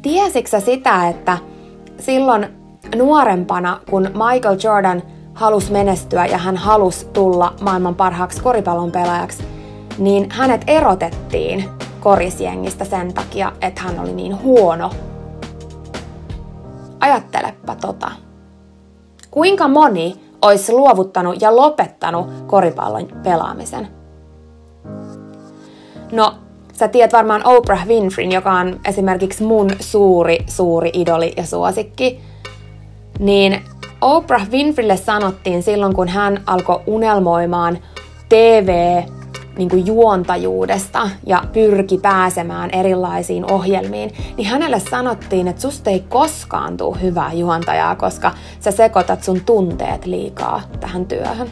tiesitkö 0.02 0.60
sitä, 0.60 1.08
että 1.08 1.38
silloin 2.00 2.48
nuorempana, 2.96 3.80
kun 3.90 4.04
Michael 4.04 4.58
Jordan 4.64 5.04
halusi 5.34 5.72
menestyä 5.72 6.26
ja 6.26 6.38
hän 6.38 6.58
halusi 6.58 7.06
tulla 7.06 7.54
maailman 7.62 7.96
parhaaksi 7.96 8.42
koripallon 8.42 8.92
pelaajaksi, 8.92 9.44
niin 9.98 10.28
hänet 10.32 10.64
erotettiin 10.68 11.70
korisjengistä 12.00 12.86
sen 12.86 13.14
takia, 13.14 13.52
että 13.62 13.82
hän 13.82 14.00
oli 14.00 14.14
niin 14.14 14.42
huono 14.42 14.92
Ajattele, 17.00 17.58
mietipä 17.68 17.88
tota. 17.88 18.12
Kuinka 19.32 19.68
moni 19.68 20.16
olisi 20.42 20.72
luovuttanut 20.72 21.42
ja 21.42 21.56
lopettanut 21.56 22.28
koripallon 22.48 23.08
pelaamisen? 23.24 23.88
No, 26.12 26.34
sä 26.74 26.88
tiedät 26.88 27.14
varmaan 27.14 27.42
Oprah 27.46 27.88
Winfreyn, 27.88 28.32
joka 28.32 28.52
on 28.52 28.80
esimerkiksi 28.86 29.44
mun 29.44 29.70
suuri, 29.80 30.38
suuri 30.48 30.92
idoli 30.94 31.34
ja 31.38 31.46
suosikki. 31.46 32.22
Niin 33.20 33.62
Oprah 34.02 34.50
Winfreylle 34.52 34.98
sanottiin 34.98 35.64
silloin, 35.64 35.94
kun 35.94 36.08
hän 36.08 36.44
alkoi 36.46 36.82
unelmoimaan 36.88 37.78
TV 38.30 39.02
niin 39.58 39.70
kuin 39.70 39.86
juontajuudesta 39.86 41.10
ja 41.26 41.44
pyrki 41.54 41.98
pääsemään 41.98 42.70
erilaisiin 42.70 43.52
ohjelmiin, 43.52 44.14
niin 44.38 44.48
hänelle 44.48 44.80
sanottiin, 44.80 45.48
että 45.48 45.62
susta 45.62 45.90
ei 45.90 46.00
koskaan 46.00 46.78
tule 46.78 47.02
hyvää 47.02 47.34
juontajaa, 47.34 47.96
koska 47.96 48.32
sä 48.60 48.72
sekoitat 48.72 49.24
sun 49.24 49.42
tunteet 49.42 50.06
liikaa 50.06 50.62
tähän 50.80 51.06
työhön. 51.06 51.50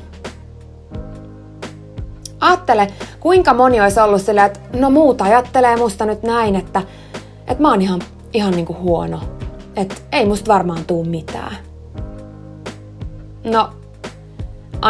Aattele, 2.41 2.87
kuinka 3.19 3.53
moni 3.53 3.81
olisi 3.81 3.99
ollut 3.99 4.21
silleen, 4.21 4.47
että 4.47 4.59
no 4.73 4.89
muut 4.89 5.21
ajattelee 5.21 5.77
musta 5.77 6.05
nyt 6.05 6.23
näin, 6.23 6.55
että, 6.55 6.81
että 7.47 7.61
mä 7.61 7.69
oon 7.69 7.81
ihan, 7.81 8.01
ihan 8.33 8.51
niin 8.51 8.65
kuin 8.65 8.79
huono. 8.79 9.19
Että 9.75 9.95
ei 10.11 10.25
musta 10.25 10.53
varmaan 10.53 10.85
tuu 10.85 11.05
mitään. 11.05 11.57
No, 13.43 13.69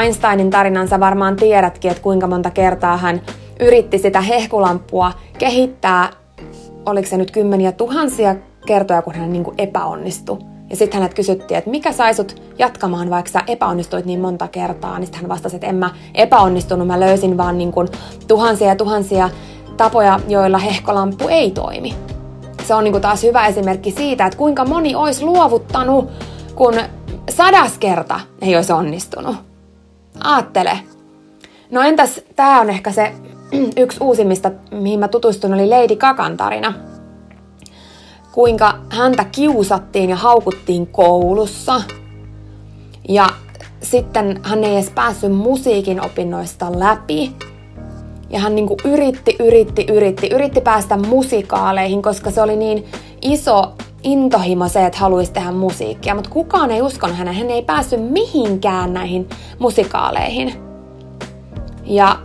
Einsteinin 0.02 0.50
tarinansa 0.50 1.00
varmaan 1.00 1.36
tiedätkin, 1.36 1.92
että 1.92 2.04
kuinka 2.04 2.28
monta 2.28 2.52
kertaa 2.52 2.98
hän 2.98 3.22
yritti 3.60 3.98
sitä 3.98 4.22
hehkulampua 4.22 5.12
kehittää, 5.38 6.10
oliko 6.86 7.08
se 7.08 7.18
nyt 7.18 7.32
kymmeniä 7.32 7.72
tuhansia 7.72 8.36
kertoja, 8.66 9.02
kun 9.02 9.16
hän 9.16 9.34
niin 9.34 9.44
kuin 9.44 9.56
epäonnistui. 9.58 10.38
Ja 10.70 10.75
sitten 10.75 11.00
hänet 11.00 11.14
kysyttiin, 11.14 11.58
että 11.58 11.70
mikä 11.70 11.92
sai 11.92 12.14
sut 12.14 12.42
jatkamaan, 12.58 13.10
vaikka 13.10 13.32
sä 13.32 13.42
epäonnistuit 13.48 14.06
niin 14.06 14.20
monta 14.20 14.48
kertaa. 14.48 15.00
Niin 15.00 15.06
sitten 15.06 15.22
hän 15.22 15.30
vastasi, 15.30 15.56
että 15.56 15.68
en 15.68 15.75
mä 15.75 15.90
epäonnistunut, 16.14 16.88
mä 16.88 17.00
löysin 17.00 17.38
vaan 17.38 17.58
niin 17.58 17.72
kuin 17.72 17.88
tuhansia 18.28 18.68
ja 18.68 18.75
tuhansia 18.75 19.30
tapoja, 19.78 20.20
joilla 20.28 20.58
hehkolamppu 20.58 21.28
ei 21.28 21.52
toimi. 21.52 21.96
Se 22.64 22.74
on 22.74 22.84
niin 22.84 22.92
kuin 22.92 23.02
taas 23.02 23.24
hyvä 23.24 23.48
esimerkki 23.48 23.92
siitä, 23.92 24.25
että 24.25 24.38
kuinka 24.38 24.66
moni 24.66 24.96
olisi 24.96 25.25
luovuttanut, 25.25 26.10
kun 26.56 26.74
sadas 27.30 27.78
kerta 27.78 28.20
ei 28.42 28.56
olisi 28.56 28.74
onnistunut. 28.74 29.54
Aattele. 30.24 30.79
No 31.72 31.81
entäs, 31.81 32.22
tämä 32.36 32.62
on 32.62 32.69
ehkä 32.69 32.91
se 32.91 33.13
yksi 33.77 33.98
uusimmista, 34.01 34.51
mihin 34.72 35.00
mä 35.00 35.07
tutustun, 35.07 35.53
oli 35.53 35.69
Lady 35.69 35.95
Kakan 35.95 36.38
tarina. 36.38 36.74
Kuinka 38.31 38.79
häntä 38.89 39.24
kiusattiin 39.24 40.10
ja 40.10 40.15
haukuttiin 40.15 40.88
koulussa. 40.88 41.81
Ja 43.10 43.29
sitten 43.81 44.39
hän 44.43 44.63
ei 44.63 44.74
edes 44.74 44.89
päässyt 44.89 45.31
musiikin 45.31 46.05
opinnoista 46.05 46.79
läpi. 46.79 47.36
Ja 48.29 48.39
hän 48.39 48.55
niinku 48.55 48.77
yritti, 48.86 49.36
yritti, 49.39 49.86
yritti, 49.89 50.27
yritti 50.27 50.62
päästä 50.62 50.98
musikaaleihin, 50.98 52.01
koska 52.01 52.31
se 52.31 52.41
oli 52.41 52.55
niin 52.55 52.86
iso 53.22 53.74
intohimo 54.05 54.67
se, 54.67 54.85
että 54.85 55.00
haluaisi 55.00 55.33
tehdä 55.33 55.51
musiikkia, 55.51 56.15
mutta 56.15 56.29
kukaan 56.29 56.71
ei 56.71 56.81
uskonut 56.81 57.17
hänen. 57.17 57.33
Hän 57.33 57.50
ei 57.50 57.62
päässyt 57.62 58.12
mihinkään 58.12 58.93
näihin 58.93 59.29
musikaaleihin. 59.59 60.53
Ja 61.83 62.19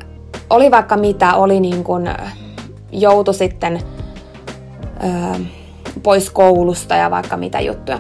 oli 0.50 0.70
vaikka 0.70 0.96
mitä, 0.96 1.34
oli 1.34 1.60
niin 1.60 1.84
kuin, 1.84 2.08
joutu 2.92 3.32
sitten 3.32 3.80
ö, 5.04 5.40
pois 6.02 6.30
koulusta 6.30 6.94
ja 6.94 7.10
vaikka 7.10 7.36
mitä 7.36 7.60
juttuja. 7.60 7.98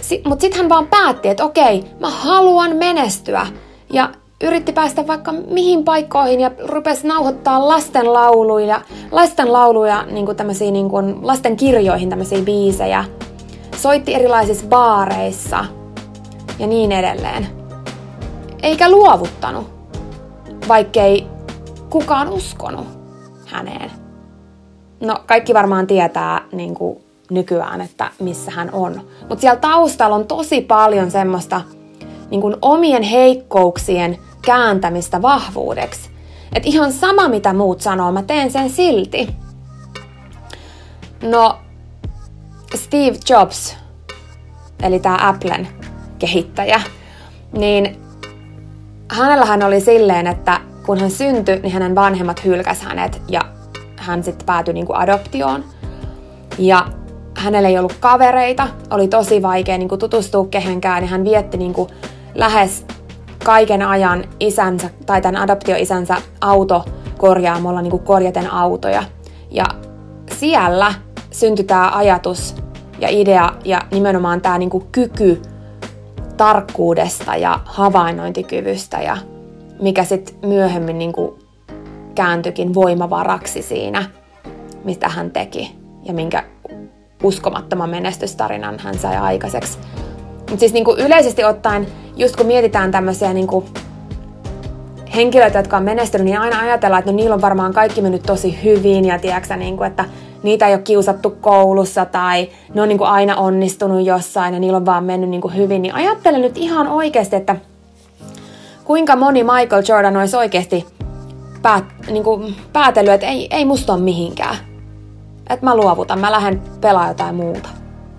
Si- 0.00 0.22
mutta 0.26 0.40
sitten 0.40 0.60
hän 0.60 0.68
vaan 0.68 0.86
päätti, 0.86 1.28
että 1.28 1.44
okei, 1.44 1.84
mä 2.00 2.10
haluan 2.10 2.76
menestyä. 2.76 3.46
Ja 3.92 4.10
yritti 4.42 4.72
päästä 4.72 5.06
vaikka 5.06 5.32
mihin 5.32 5.84
paikkoihin 5.84 6.40
ja 6.40 6.50
rupesi 6.64 7.06
nauhoittaa 7.06 7.68
lasten 7.68 8.12
lauluja, 8.12 8.80
lasten 9.10 9.52
lauluja 9.52 10.02
niin 10.02 10.26
kuin 10.26 10.36
niin 10.72 10.88
kuin 10.88 11.26
lasten 11.26 11.56
kirjoihin 11.56 12.08
tämmöisiä 12.08 12.42
biisejä. 12.42 13.04
Soitti 13.76 14.14
erilaisissa 14.14 14.66
baareissa 14.66 15.64
ja 16.58 16.66
niin 16.66 16.92
edelleen. 16.92 17.46
Eikä 18.62 18.90
luovuttanut, 18.90 19.66
vaikkei 20.68 21.26
kukaan 21.90 22.28
uskonut 22.28 22.86
häneen. 23.46 23.90
No 25.00 25.16
kaikki 25.26 25.54
varmaan 25.54 25.86
tietää 25.86 26.40
niin 26.52 26.74
kuin 26.74 26.98
nykyään, 27.30 27.80
että 27.80 28.10
missä 28.20 28.50
hän 28.50 28.70
on. 28.72 29.00
Mutta 29.20 29.40
siellä 29.40 29.60
taustalla 29.60 30.16
on 30.16 30.26
tosi 30.26 30.60
paljon 30.60 31.10
semmoista 31.10 31.60
niin 32.30 32.40
kuin 32.40 32.56
omien 32.62 33.02
heikkouksien 33.02 34.18
kääntämistä 34.42 35.22
vahvuudeksi. 35.22 36.10
Että 36.54 36.68
ihan 36.68 36.92
sama 36.92 37.28
mitä 37.28 37.52
muut 37.52 37.80
sanoo, 37.80 38.12
mä 38.12 38.22
teen 38.22 38.50
sen 38.50 38.70
silti. 38.70 39.36
No, 41.22 41.58
Steve 42.74 43.16
Jobs, 43.28 43.76
eli 44.82 44.98
tämä 44.98 45.18
Applen 45.28 45.68
kehittäjä, 46.18 46.80
niin 47.52 48.00
hänellähän 49.08 49.62
oli 49.62 49.80
silleen, 49.80 50.26
että 50.26 50.60
kun 50.86 51.00
hän 51.00 51.10
syntyi, 51.10 51.60
niin 51.60 51.72
hänen 51.72 51.94
vanhemmat 51.94 52.44
hylkäs 52.44 52.82
hänet 52.82 53.22
ja 53.28 53.40
hän 53.96 54.24
sitten 54.24 54.46
päätyi 54.46 54.74
niin 54.74 54.86
kuin 54.86 54.98
adoptioon. 54.98 55.64
Ja 56.58 56.86
hänellä 57.36 57.68
ei 57.68 57.78
ollut 57.78 57.96
kavereita, 58.00 58.68
oli 58.90 59.08
tosi 59.08 59.42
vaikea 59.42 59.78
niin 59.78 59.88
kuin 59.88 59.98
tutustua 59.98 60.46
kehenkään, 60.46 61.00
niin 61.00 61.10
hän 61.10 61.24
vietti 61.24 61.56
niin 61.56 61.72
kuin 61.72 61.90
lähes 62.34 62.86
kaiken 63.44 63.82
ajan 63.82 64.24
isänsä 64.40 64.90
tai 65.06 65.20
tämän 65.20 65.42
adoptioisänsä 65.42 66.16
auto 66.40 66.84
korjaamolla 67.18 67.82
niin 67.82 67.90
kuin 67.90 68.02
korjaten 68.02 68.52
autoja. 68.52 69.02
Ja 69.50 69.64
siellä 70.32 70.94
syntyi 71.30 71.64
tämä 71.64 71.90
ajatus 71.94 72.56
ja 72.98 73.08
idea 73.10 73.50
ja 73.64 73.80
nimenomaan 73.90 74.40
tämä 74.40 74.58
niin 74.58 74.70
kuin 74.70 74.84
kyky 74.92 75.42
tarkkuudesta 76.36 77.36
ja 77.36 77.60
havainnointikyvystä 77.64 79.00
ja 79.00 79.16
mikä 79.80 80.04
sitten 80.04 80.34
myöhemmin 80.46 80.98
niin 80.98 81.12
kuin 81.12 81.38
kääntyikin 82.14 82.74
voimavaraksi 82.74 83.62
siinä, 83.62 84.04
mitä 84.84 85.08
hän 85.08 85.30
teki 85.30 85.76
ja 86.04 86.12
minkä 86.12 86.44
uskomattoman 87.22 87.90
menestystarinan 87.90 88.78
hän 88.78 88.98
sai 88.98 89.16
aikaiseksi. 89.16 89.78
Mutta 90.52 90.60
siis 90.60 90.72
niin 90.72 90.84
kuin 90.84 91.00
yleisesti 91.00 91.44
ottaen 91.44 91.86
just 92.16 92.36
kun 92.36 92.46
mietitään 92.46 92.90
tämmöisiä 92.90 93.32
niin 93.32 93.46
kuin 93.46 93.64
henkilöitä, 95.14 95.58
jotka 95.58 95.76
on 95.76 95.82
menestynyt, 95.82 96.24
niin 96.24 96.38
aina 96.38 96.60
ajatellaan, 96.60 96.98
että 96.98 97.10
no 97.10 97.16
niillä 97.16 97.34
on 97.34 97.40
varmaan 97.40 97.74
kaikki 97.74 98.02
mennyt 98.02 98.22
tosi 98.22 98.58
hyvin 98.64 99.04
ja 99.04 99.18
tiedätkö, 99.18 99.56
niin 99.56 99.76
kuin, 99.76 99.86
että 99.86 100.04
niitä 100.42 100.66
ei 100.66 100.74
ole 100.74 100.82
kiusattu 100.82 101.30
koulussa 101.40 102.04
tai 102.04 102.48
ne 102.74 102.82
on 102.82 102.88
niin 102.88 102.98
kuin 102.98 103.08
aina 103.08 103.36
onnistunut 103.36 104.06
jossain 104.06 104.54
ja 104.54 104.60
niillä 104.60 104.76
on 104.76 104.86
vaan 104.86 105.04
mennyt 105.04 105.30
niin 105.30 105.40
kuin 105.40 105.56
hyvin. 105.56 105.82
Niin 105.82 105.94
ajattelen 105.94 106.40
nyt 106.40 106.58
ihan 106.58 106.88
oikeasti, 106.88 107.36
että 107.36 107.56
kuinka 108.84 109.16
moni 109.16 109.44
Michael 109.44 109.82
Jordan 109.88 110.16
olisi 110.16 110.36
oikeasti 110.36 110.86
päät, 111.62 111.84
niin 112.10 112.24
kuin 112.24 112.54
päätellyt, 112.72 113.12
että 113.12 113.26
ei, 113.26 113.48
ei 113.50 113.64
musta 113.64 113.92
ole 113.92 114.00
mihinkään. 114.02 114.56
Että 115.50 115.66
mä 115.66 115.76
luovutan, 115.76 116.18
mä 116.18 116.32
lähden 116.32 116.62
pelaa 116.80 117.08
jotain 117.08 117.34
muuta. 117.34 117.68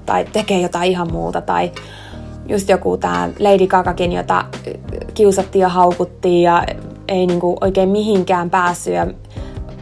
Tai 0.06 0.26
tekee 0.34 0.62
jotain 0.62 0.92
ihan 0.92 1.12
muuta. 1.12 1.42
Tai 1.42 1.72
just 2.46 2.70
joku 2.70 2.98
tämä 2.98 3.30
Lady 3.40 3.68
Gagakin, 3.68 4.12
jota 4.12 4.46
kiusattiin 5.14 5.62
ja 5.62 5.70
haukuttiin 5.70 6.42
ja 6.42 6.64
ei 7.08 7.28
niinku 7.28 7.58
oikein 7.62 7.90
mihinkään 7.90 8.50
päässyt 8.50 8.94
ja 8.94 9.08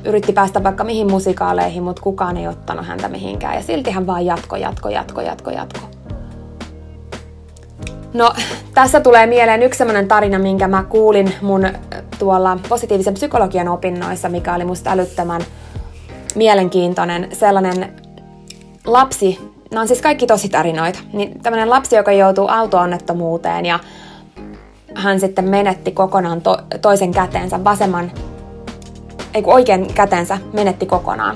yritti 0.05 0.33
päästä 0.33 0.63
vaikka 0.63 0.83
mihin 0.83 1.11
musikaaleihin, 1.11 1.83
mutta 1.83 2.01
kukaan 2.01 2.37
ei 2.37 2.47
ottanut 2.47 2.87
häntä 2.87 3.07
mihinkään. 3.07 3.55
Ja 3.55 3.61
silti 3.61 3.91
hän 3.91 4.07
vaan 4.07 4.25
jatko, 4.25 4.55
jatko, 4.55 4.89
jatko, 4.89 5.21
jatko, 5.21 5.51
jatko. 5.51 5.79
No, 8.13 8.33
tässä 8.73 8.99
tulee 8.99 9.25
mieleen 9.27 9.63
yksi 9.63 9.77
sellainen 9.77 10.07
tarina, 10.07 10.39
minkä 10.39 10.67
mä 10.67 10.83
kuulin 10.83 11.33
mun 11.41 11.67
tuolla 12.19 12.57
positiivisen 12.69 13.13
psykologian 13.13 13.67
opinnoissa, 13.67 14.29
mikä 14.29 14.55
oli 14.55 14.65
musta 14.65 14.91
älyttömän 14.91 15.41
mielenkiintoinen. 16.35 17.27
Sellainen 17.33 17.93
lapsi, 18.85 19.50
nämä 19.71 19.81
on 19.81 19.87
siis 19.87 20.01
kaikki 20.01 20.27
tarinoita. 20.51 20.99
Niin 21.13 21.41
tämmöinen 21.41 21.69
lapsi, 21.69 21.95
joka 21.95 22.11
joutuu 22.11 22.47
auto-onnettomuuteen 22.47 23.65
ja 23.65 23.79
hän 24.95 25.19
sitten 25.19 25.49
menetti 25.49 25.91
kokonaan 25.91 26.41
to- 26.41 26.61
toisen 26.81 27.11
käteensä, 27.11 27.63
vasemman, 27.63 28.11
ei 29.33 29.41
kun 29.41 29.53
oikein 29.53 29.93
kätensä 29.93 30.37
menetti 30.53 30.85
kokonaan. 30.85 31.35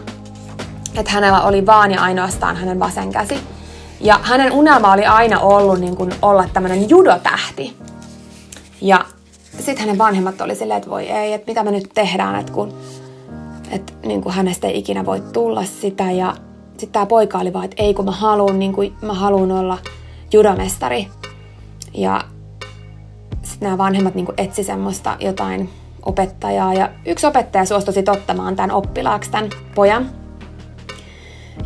Että 0.97 1.11
hänellä 1.11 1.41
oli 1.41 1.65
vaan 1.65 1.91
ja 1.91 2.01
ainoastaan 2.01 2.55
hänen 2.55 2.79
vasen 2.79 3.11
käsi. 3.11 3.39
Ja 4.01 4.19
hänen 4.23 4.51
unelma 4.51 4.93
oli 4.93 5.05
aina 5.05 5.39
ollut 5.39 5.79
niin 5.79 5.95
kuin 5.95 6.11
olla 6.21 6.49
tämmöinen 6.53 6.89
judotähti. 6.89 7.77
Ja 8.81 9.05
sitten 9.57 9.77
hänen 9.77 9.97
vanhemmat 9.97 10.41
oli 10.41 10.55
silleen, 10.55 10.77
että 10.77 10.89
voi 10.89 11.09
ei, 11.09 11.33
että 11.33 11.51
mitä 11.51 11.63
me 11.63 11.71
nyt 11.71 11.89
tehdään, 11.93 12.35
että 12.35 12.51
kun 12.53 12.73
että 13.71 13.93
niin 14.05 14.21
kuin 14.21 14.35
hänestä 14.35 14.67
ei 14.67 14.77
ikinä 14.77 15.05
voi 15.05 15.23
tulla 15.33 15.63
sitä. 15.63 16.11
Ja 16.11 16.35
sitten 16.79 16.93
tämä 16.93 17.05
poika 17.05 17.37
oli 17.37 17.53
vaan, 17.53 17.65
että 17.65 17.83
ei 17.83 17.93
kun 17.93 18.05
mä 18.05 18.11
haluan, 18.11 18.59
niin 18.59 18.73
kuin, 18.73 18.93
mä 19.01 19.13
haluan 19.13 19.51
olla 19.51 19.77
judomestari. 20.33 21.07
Ja 21.93 22.21
sitten 23.41 23.65
nämä 23.65 23.77
vanhemmat 23.77 24.15
niin 24.15 24.27
etsi 24.37 24.63
semmoista 24.63 25.17
jotain 25.19 25.69
opettajaa 26.05 26.73
ja 26.73 26.89
yksi 27.05 27.27
opettaja 27.27 27.65
suostui 27.65 28.03
ottamaan 28.11 28.55
tämän 28.55 28.71
oppilaaksi 28.71 29.31
tämän 29.31 29.49
pojan. 29.75 30.09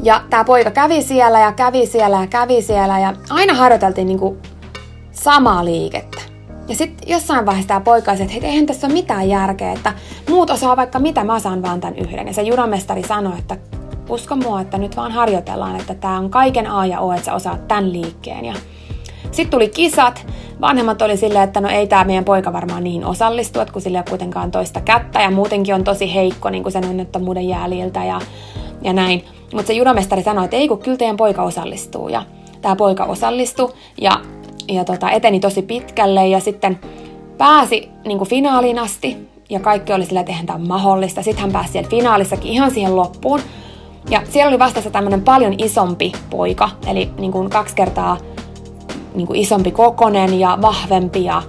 Ja 0.04 0.24
tämä 0.30 0.44
poika 0.44 0.72
kävi 0.72 1.02
siellä 1.02 1.40
ja 1.40 1.52
kävi 1.52 1.86
siellä 1.86 2.22
ja 2.22 2.28
kävi 2.28 2.62
siellä 2.62 3.00
ja 3.00 3.14
aina 3.30 3.54
harjoiteltiin 3.54 4.08
niin 4.08 4.20
kuin 4.20 4.38
samaa 5.12 5.66
liikettä. 5.66 6.22
Ja 6.68 6.76
sitten 6.76 7.10
jossain 7.10 7.46
vaiheessa 7.46 7.68
tämä 7.68 7.80
poika 7.80 8.12
että 8.12 8.26
hei, 8.26 8.46
eihän 8.46 8.66
tässä 8.66 8.88
ole 8.88 8.94
mitään 8.94 9.30
järkeä, 9.30 9.72
että 9.72 9.94
muut 10.30 10.50
osaa 10.50 10.78
vaikka 10.78 11.00
mitä, 11.00 11.24
mä 11.24 11.40
saan 11.40 11.62
vaan 11.62 11.82
tämän 11.82 11.98
yhden. 11.98 12.28
Ja 12.28 12.34
se 12.34 12.42
judamestari 12.42 13.04
sanoi, 13.04 13.40
että 13.40 13.58
usko 14.10 14.36
mua, 14.36 14.62
että 14.62 14.78
nyt 14.78 14.98
vaan 14.98 15.12
harjoitellaan, 15.12 15.76
että 15.76 15.96
tämä 15.96 16.18
on 16.18 16.30
kaiken 16.30 16.68
A 16.68 16.86
ja 16.86 17.00
O, 17.00 17.12
että 17.12 17.26
sä 17.26 17.34
osaat 17.34 17.68
tämän 17.68 17.94
liikkeen. 17.94 18.46
Ja 18.46 18.54
sitten 19.32 19.50
tuli 19.50 19.70
kisat. 19.70 20.28
Vanhemmat 20.62 21.02
oli 21.02 21.18
silleen, 21.18 21.44
että 21.44 21.62
no 21.62 21.70
ei 21.70 21.88
tämä 21.88 22.04
meidän 22.04 22.26
poika 22.26 22.54
varmaan 22.54 22.84
niihin 22.84 23.06
osallistu, 23.06 23.60
että 23.60 23.74
kun 23.74 23.82
sillä 23.82 23.98
ei 23.98 24.00
ole 24.00 24.10
kuitenkaan 24.10 24.52
toista 24.52 24.82
kättä 24.82 25.22
ja 25.22 25.32
muutenkin 25.32 25.76
on 25.76 25.84
tosi 25.84 26.14
heikko 26.14 26.50
niin 26.50 26.64
kuin 26.64 26.74
sen 26.74 26.86
onnettomuuden 26.86 27.48
jäljiltä 27.48 28.06
ja, 28.06 28.22
ja 28.82 28.94
näin. 28.94 29.26
Mutta 29.54 29.68
se 29.68 29.74
judamestari 29.74 30.24
sanoi, 30.24 30.46
että 30.46 30.58
ei 30.58 30.68
kun 30.68 30.80
kyllä 30.80 30.98
teidän 30.98 31.18
poika 31.18 31.44
osallistuu. 31.44 32.10
Ja 32.10 32.24
tämä 32.62 32.76
poika 32.76 33.04
osallistui 33.04 33.74
ja, 34.02 34.12
ja 34.68 34.86
tota, 34.86 35.12
eteni 35.12 35.40
tosi 35.40 35.62
pitkälle 35.62 36.28
ja 36.28 36.40
sitten 36.40 36.80
pääsi 37.38 37.90
niin 38.06 38.18
kuin 38.18 38.30
finaaliin 38.30 38.80
asti. 38.80 39.30
Ja 39.50 39.60
kaikki 39.60 39.94
oli 39.94 40.06
sillä, 40.06 40.20
että 40.20 40.32
eihän 40.32 40.46
tämä 40.46 40.60
mahdollista. 40.60 41.24
Sitten 41.24 41.42
hän 41.42 41.52
pääsi 41.52 41.72
siellä 41.72 41.90
finaalissakin 41.90 42.52
ihan 42.52 42.72
siihen 42.72 42.96
loppuun. 42.96 43.40
Ja 44.10 44.22
siellä 44.30 44.50
oli 44.50 44.60
vastassa 44.60 44.90
tämmöinen 44.90 45.22
paljon 45.22 45.56
isompi 45.58 46.12
poika, 46.30 46.70
eli 46.88 47.10
niin 47.18 47.32
kuin 47.32 47.50
kaksi 47.50 47.76
kertaa 47.76 48.18
niin 49.16 49.28
kuin 49.28 49.40
isompi 49.40 49.72
kokonen 49.72 50.40
ja 50.40 50.58
vahvempi 50.62 51.24
ja, 51.24 51.42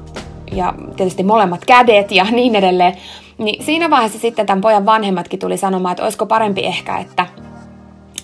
ja 0.53 0.75
tietysti 0.97 1.23
molemmat 1.23 1.65
kädet 1.65 2.13
ja 2.13 2.25
niin 2.31 2.55
edelleen. 2.55 2.95
Niin 3.39 3.65
siinä 3.65 3.91
vaiheessa 3.91 4.19
sitten 4.19 4.47
tämän 4.47 4.61
pojan 4.61 4.87
vanhemmatkin 4.87 5.39
tuli 5.39 5.57
sanomaan, 5.57 5.93
että 5.93 6.05
olisiko 6.05 6.27
parempi 6.27 6.67
ehkä, 6.67 6.99
että, 6.99 7.27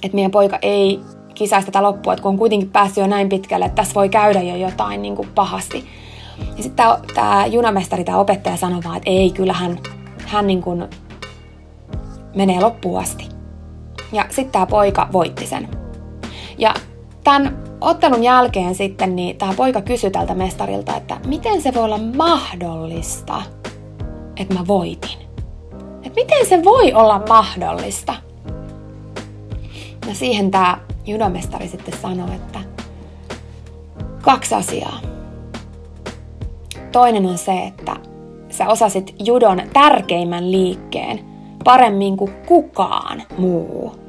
että 0.02 0.14
meidän 0.14 0.30
poika 0.30 0.58
ei 0.62 1.00
kisaisi 1.34 1.66
tätä 1.66 1.82
loppua, 1.82 2.12
että 2.12 2.22
kun 2.22 2.32
on 2.32 2.38
kuitenkin 2.38 2.70
päässyt 2.70 2.96
jo 2.96 3.06
näin 3.06 3.28
pitkälle, 3.28 3.64
että 3.64 3.76
tässä 3.76 3.94
voi 3.94 4.08
käydä 4.08 4.42
jo 4.42 4.56
jotain 4.56 5.02
niin 5.02 5.16
kuin 5.16 5.28
pahasti. 5.34 5.84
Ja 6.56 6.62
sitten 6.62 6.86
tämä, 7.14 7.46
junamestari, 7.46 8.04
tämä 8.04 8.18
opettaja 8.18 8.56
sanoi 8.56 8.80
vaan, 8.84 8.96
että 8.96 9.10
ei, 9.10 9.30
kyllä 9.30 9.52
hän, 9.52 9.78
hän 10.26 10.46
niin 10.46 10.62
kuin 10.62 10.84
menee 12.34 12.60
loppuun 12.60 13.00
asti. 13.00 13.35
Ja 14.12 14.24
sitten 14.28 14.52
tämä 14.52 14.66
poika 14.66 15.08
voitti 15.12 15.46
sen. 15.46 15.68
Ja 16.58 16.74
tämän 17.24 17.64
ottelun 17.80 18.24
jälkeen 18.24 18.74
sitten 18.74 19.16
niin 19.16 19.36
tämä 19.36 19.54
poika 19.56 19.82
kysyi 19.82 20.10
tältä 20.10 20.34
mestarilta, 20.34 20.96
että 20.96 21.20
miten 21.26 21.62
se 21.62 21.74
voi 21.74 21.84
olla 21.84 22.00
mahdollista, 22.16 23.42
että 24.36 24.54
mä 24.54 24.66
voitin. 24.66 25.18
Että 25.96 26.20
miten 26.20 26.46
se 26.46 26.64
voi 26.64 26.92
olla 26.92 27.22
mahdollista? 27.28 28.14
Ja 30.08 30.14
siihen 30.14 30.50
tämä 30.50 30.78
judomestari 31.06 31.68
sitten 31.68 31.94
sanoi, 32.02 32.34
että 32.34 32.60
kaksi 34.22 34.54
asiaa. 34.54 35.00
Toinen 36.92 37.26
on 37.26 37.38
se, 37.38 37.52
että 37.66 37.96
sä 38.48 38.68
osasit 38.68 39.14
judon 39.18 39.62
tärkeimmän 39.72 40.52
liikkeen 40.52 41.35
paremmin 41.66 42.16
kuin 42.16 42.32
kukaan 42.46 43.22
muu 43.38 44.06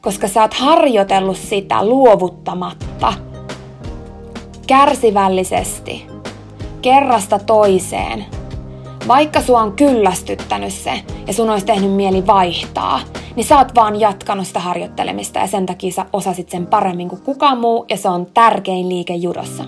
koska 0.00 0.28
sä 0.28 0.42
oot 0.42 0.54
harjoitellut 0.54 1.36
sitä 1.36 1.86
luovuttamatta, 1.86 3.12
kärsivällisesti, 4.66 6.06
kerrasta 6.82 7.38
toiseen. 7.38 8.24
Vaikka 9.08 9.40
sua 9.40 9.60
on 9.60 9.72
kyllästyttänyt 9.72 10.72
se 10.72 11.02
ja 11.26 11.32
sun 11.32 11.50
olisi 11.50 11.66
tehnyt 11.66 11.92
mieli 11.92 12.26
vaihtaa, 12.26 13.00
niin 13.36 13.44
sä 13.44 13.58
oot 13.58 13.74
vaan 13.74 14.00
jatkanut 14.00 14.46
sitä 14.46 14.60
harjoittelemista 14.60 15.38
ja 15.38 15.46
sen 15.46 15.66
takia 15.66 15.92
sä 15.92 16.06
osasit 16.12 16.48
sen 16.48 16.66
paremmin 16.66 17.08
kuin 17.08 17.22
kukaan 17.22 17.58
muu 17.58 17.86
ja 17.90 17.96
se 17.96 18.08
on 18.08 18.26
tärkein 18.26 18.88
liike 18.88 19.14
judossa. 19.14 19.64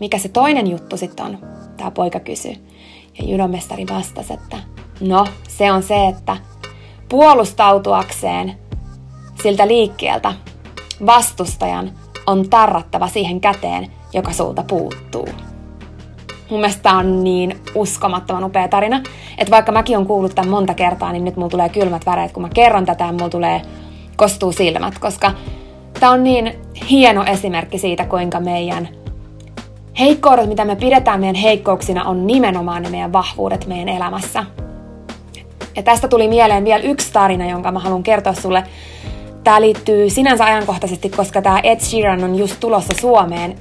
Mikä 0.00 0.18
se 0.18 0.28
toinen 0.28 0.70
juttu 0.70 0.96
sitten 0.96 1.26
on? 1.26 1.38
Tämä 1.76 1.90
poika 1.90 2.20
kysyi. 2.20 2.58
Ja 3.18 3.24
judomestari 3.24 3.86
vastasi, 3.90 4.32
että 4.32 4.73
no, 5.00 5.26
se 5.48 5.72
on 5.72 5.82
se, 5.82 6.06
että 6.06 6.36
Puolustautuakseen 7.08 8.54
siltä 9.42 9.68
liikkeeltä 9.68 10.32
vastustajan 11.06 11.90
on 12.26 12.48
tarrattava 12.48 13.08
siihen 13.08 13.40
käteen, 13.40 13.90
joka 14.12 14.32
sulta 14.32 14.64
puuttuu. 14.68 15.28
Mun 16.50 16.60
mielestä 16.60 16.92
on 16.92 17.24
niin 17.24 17.60
uskomattoman 17.74 18.44
upea 18.44 18.68
tarina, 18.68 19.02
että 19.38 19.50
vaikka 19.50 19.72
mäkin 19.72 19.98
on 19.98 20.06
kuullut 20.06 20.34
tämän 20.34 20.50
monta 20.50 20.74
kertaa, 20.74 21.12
niin 21.12 21.24
nyt 21.24 21.36
mulla 21.36 21.50
tulee 21.50 21.68
kylmät 21.68 22.06
väreet, 22.06 22.32
kun 22.32 22.42
mä 22.42 22.48
kerron 22.54 22.86
tätä 22.86 23.04
ja 23.04 23.12
mulla 23.12 23.28
tulee 23.28 23.62
kostuu 24.16 24.52
silmät, 24.52 24.98
koska 24.98 25.32
tämä 26.00 26.12
on 26.12 26.24
niin 26.24 26.54
hieno 26.90 27.24
esimerkki 27.24 27.78
siitä, 27.78 28.04
kuinka 28.04 28.40
meidän 28.40 28.88
heikkoudet, 29.98 30.48
mitä 30.48 30.64
me 30.64 30.76
pidetään 30.76 31.20
meidän 31.20 31.34
heikkouksina, 31.34 32.04
on 32.04 32.26
nimenomaan 32.26 32.82
ne 32.82 32.88
meidän 32.88 33.12
vahvuudet 33.12 33.66
meidän 33.66 33.88
elämässä. 33.88 34.44
Ja 35.76 35.82
tästä 35.82 36.08
tuli 36.08 36.28
mieleen 36.28 36.64
vielä 36.64 36.82
yksi 36.82 37.12
tarina, 37.12 37.50
jonka 37.50 37.72
mä 37.72 37.78
haluan 37.78 38.02
kertoa 38.02 38.34
sulle. 38.34 38.64
Tämä 39.44 39.60
liittyy 39.60 40.10
sinänsä 40.10 40.44
ajankohtaisesti, 40.44 41.08
koska 41.08 41.42
tämä 41.42 41.60
Ed 41.62 41.80
Sheeran 41.80 42.24
on 42.24 42.34
just 42.34 42.56
tulossa 42.60 42.94
Suomeen. 43.00 43.56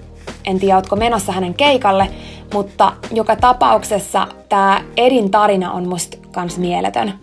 En 0.46 0.60
tiedä, 0.60 0.76
ootko 0.76 0.96
menossa 0.96 1.32
hänen 1.32 1.54
keikalle, 1.54 2.08
mutta 2.54 2.94
joka 3.12 3.36
tapauksessa 3.36 4.28
tämä 4.50 4.82
Edin 4.98 5.32
tarina 5.32 5.72
on 5.72 5.88
musta 5.88 6.18
kans 6.32 6.58
mieletön. 6.58 7.14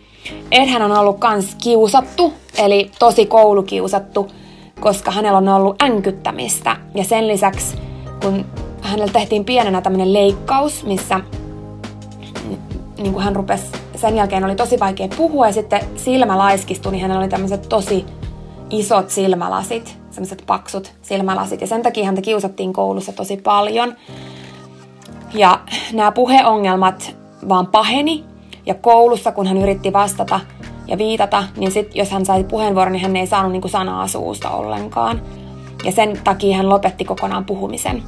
Edhän 0.50 0.82
on 0.82 0.92
ollut 0.92 1.18
kans 1.18 1.56
kiusattu, 1.62 2.32
eli 2.58 2.90
tosi 2.98 3.26
koulukiusattu, 3.26 4.30
koska 4.80 5.10
hänellä 5.10 5.38
on 5.38 5.48
ollut 5.48 5.82
änkyttämistä. 5.82 6.76
Ja 6.94 7.04
sen 7.04 7.28
lisäksi, 7.28 7.76
kun 8.22 8.44
hänellä 8.82 9.12
tehtiin 9.12 9.44
pienenä 9.44 9.80
tämmöinen 9.80 10.12
leikkaus, 10.12 10.84
missä 10.84 11.20
niin 12.98 13.12
kuin 13.12 13.24
hän 13.24 13.36
rupesi 13.36 13.79
sen 14.00 14.16
jälkeen 14.16 14.44
oli 14.44 14.56
tosi 14.56 14.80
vaikea 14.80 15.08
puhua 15.16 15.46
ja 15.46 15.52
sitten 15.52 15.80
silmä 15.96 16.38
laiskistui, 16.38 16.92
niin 16.92 17.02
hänellä 17.02 17.20
oli 17.20 17.28
tämmöiset 17.28 17.68
tosi 17.68 18.06
isot 18.70 19.10
silmälasit, 19.10 19.98
semmoiset 20.10 20.44
paksut 20.46 20.92
silmälasit. 21.02 21.60
Ja 21.60 21.66
sen 21.66 21.82
takia 21.82 22.04
häntä 22.04 22.22
kiusattiin 22.22 22.72
koulussa 22.72 23.12
tosi 23.12 23.36
paljon. 23.36 23.94
Ja 25.34 25.60
nämä 25.92 26.12
puheongelmat 26.12 27.16
vaan 27.48 27.66
paheni. 27.66 28.24
Ja 28.66 28.74
koulussa, 28.74 29.32
kun 29.32 29.46
hän 29.46 29.58
yritti 29.58 29.92
vastata 29.92 30.40
ja 30.86 30.98
viitata, 30.98 31.44
niin 31.56 31.70
sitten 31.70 31.98
jos 31.98 32.10
hän 32.10 32.26
sai 32.26 32.44
puheenvuoron, 32.44 32.92
niin 32.92 33.02
hän 33.02 33.16
ei 33.16 33.26
saanut 33.26 33.52
niinku 33.52 33.68
sanaa 33.68 34.06
suusta 34.06 34.50
ollenkaan. 34.50 35.22
Ja 35.84 35.92
sen 35.92 36.20
takia 36.24 36.56
hän 36.56 36.68
lopetti 36.68 37.04
kokonaan 37.04 37.44
puhumisen. 37.44 38.02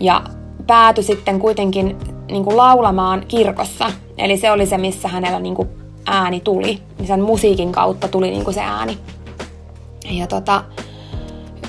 Ja 0.00 0.22
päätyi 0.66 1.04
sitten 1.04 1.38
kuitenkin 1.40 1.96
niin 2.30 2.44
kuin 2.44 2.56
laulamaan 2.56 3.24
kirkossa. 3.28 3.90
Eli 4.18 4.36
se 4.36 4.50
oli 4.50 4.66
se, 4.66 4.78
missä 4.78 5.08
hänellä 5.08 5.40
niin 5.40 5.54
kuin 5.54 5.68
ääni 6.06 6.40
tuli. 6.40 6.82
Sen 7.06 7.22
musiikin 7.22 7.72
kautta 7.72 8.08
tuli 8.08 8.30
niin 8.30 8.44
kuin 8.44 8.54
se 8.54 8.60
ääni. 8.60 8.98
Ja 10.10 10.26
tota, 10.26 10.64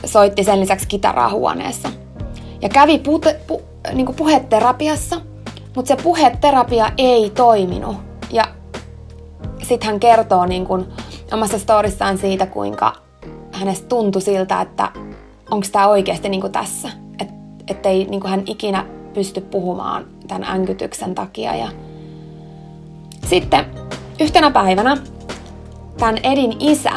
soitti 0.05 0.43
sen 0.43 0.59
lisäksi 0.59 0.87
kitaraa 0.87 1.29
huoneessa. 1.29 1.89
Ja 2.61 2.69
kävi 2.69 2.99
pute, 2.99 3.39
pu, 3.47 3.61
niin 3.93 4.05
kuin 4.05 4.15
puheterapiassa, 4.15 5.21
mutta 5.75 5.95
se 5.95 6.03
puheterapia 6.03 6.91
ei 6.97 7.29
toiminut. 7.29 7.95
Ja 8.31 8.43
sitten 9.67 9.87
hän 9.89 9.99
kertoo 9.99 10.45
niin 10.45 10.65
kuin 10.65 10.85
omassa 11.31 11.59
storissaan 11.59 12.17
siitä, 12.17 12.45
kuinka 12.45 12.93
hänestä 13.51 13.87
tuntui 13.87 14.21
siltä, 14.21 14.61
että 14.61 14.91
onko 15.51 15.67
tämä 15.71 15.87
oikeasti 15.87 16.29
niin 16.29 16.41
kuin 16.41 16.53
tässä. 16.53 16.89
Että 17.67 17.89
ei 17.89 18.05
niin 18.05 18.21
kuin 18.21 18.31
hän 18.31 18.43
ikinä 18.45 18.85
pysty 19.13 19.41
puhumaan 19.41 20.05
tämän 20.27 20.43
änkytyksen 20.43 21.15
takia. 21.15 21.55
Ja 21.55 21.69
sitten 23.29 23.65
yhtenä 24.19 24.51
päivänä 24.51 24.97
tämän 25.97 26.17
Edin 26.23 26.55
isä 26.59 26.91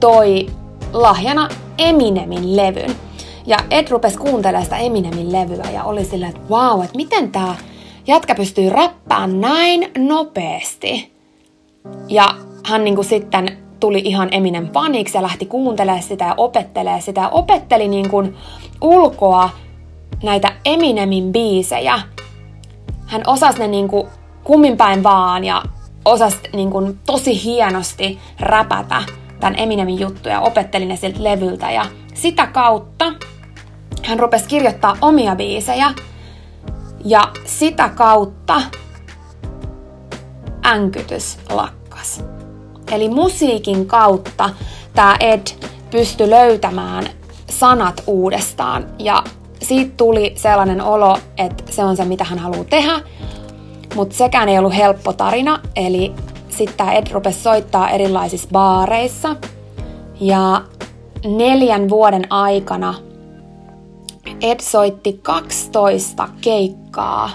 toi 0.00 0.46
lahjana 0.92 1.48
Eminemin 1.78 2.56
levyn. 2.56 2.96
Ja 3.46 3.56
Ed 3.70 3.88
rupesi 3.88 4.18
kuuntelemaan 4.18 4.64
sitä 4.64 4.76
Eminemin 4.76 5.32
levyä 5.32 5.70
ja 5.72 5.84
oli 5.84 6.04
silleen, 6.04 6.36
että 6.36 6.54
wow, 6.54 6.84
että 6.84 6.96
miten 6.96 7.32
tämä 7.32 7.54
jätkä 8.06 8.34
pystyy 8.34 8.70
räppään 8.70 9.40
näin 9.40 9.92
nopeasti. 9.98 11.12
Ja 12.08 12.34
hän 12.66 12.84
niinku 12.84 13.02
sitten 13.02 13.58
tuli 13.80 14.02
ihan 14.04 14.28
Eminem 14.32 14.68
faniksi 14.72 15.18
ja 15.18 15.22
lähti 15.22 15.46
kuuntelemaan 15.46 16.02
sitä 16.02 16.24
ja 16.24 16.34
opettelemaan 16.36 17.02
sitä 17.02 17.20
ja 17.20 17.28
opetteli 17.28 17.88
niinku 17.88 18.24
ulkoa 18.80 19.50
näitä 20.22 20.52
Eminemin 20.64 21.32
biisejä. 21.32 22.00
Hän 23.06 23.22
osasi 23.26 23.58
ne 23.58 23.68
niinku 23.68 24.08
kummin 24.46 24.76
päin 24.76 25.02
vaan 25.02 25.44
ja 25.44 25.62
osasi 26.04 26.36
niinku 26.52 26.96
tosi 27.06 27.44
hienosti 27.44 28.18
räpätä 28.40 29.02
tämän 29.40 29.58
Eminemin 29.58 30.00
juttuja. 30.00 30.40
Opetteli 30.40 30.86
ne 30.86 30.96
siltä 30.96 31.24
levyltä 31.24 31.70
ja 31.70 31.86
sitä 32.14 32.46
kautta 32.46 33.12
hän 34.04 34.18
rupesi 34.18 34.48
kirjoittaa 34.48 34.96
omia 35.00 35.36
biisejä 35.36 35.94
ja 37.04 37.28
sitä 37.44 37.88
kautta 37.88 38.62
änkytys 40.66 41.38
lakkas. 41.50 42.24
Eli 42.92 43.08
musiikin 43.08 43.86
kautta 43.86 44.50
tämä 44.94 45.16
Ed 45.20 45.46
pystyi 45.90 46.30
löytämään 46.30 47.04
sanat 47.50 48.02
uudestaan 48.06 48.86
ja 48.98 49.22
siitä 49.62 49.94
tuli 49.96 50.32
sellainen 50.36 50.82
olo, 50.82 51.18
että 51.36 51.72
se 51.72 51.84
on 51.84 51.96
se, 51.96 52.04
mitä 52.04 52.24
hän 52.24 52.38
haluaa 52.38 52.64
tehdä, 52.64 53.00
mutta 53.94 54.16
sekään 54.16 54.48
ei 54.48 54.58
ollut 54.58 54.76
helppo 54.76 55.12
tarina, 55.12 55.60
eli 55.76 56.12
sitten 56.48 56.88
Ed 56.88 57.06
rupesi 57.12 57.40
soittaa 57.40 57.90
erilaisissa 57.90 58.48
baareissa 58.52 59.36
ja 60.20 60.62
neljän 61.24 61.88
vuoden 61.88 62.32
aikana 62.32 62.94
Ed 64.40 64.60
soitti 64.60 65.20
12 65.22 66.28
keikkaa 66.40 67.30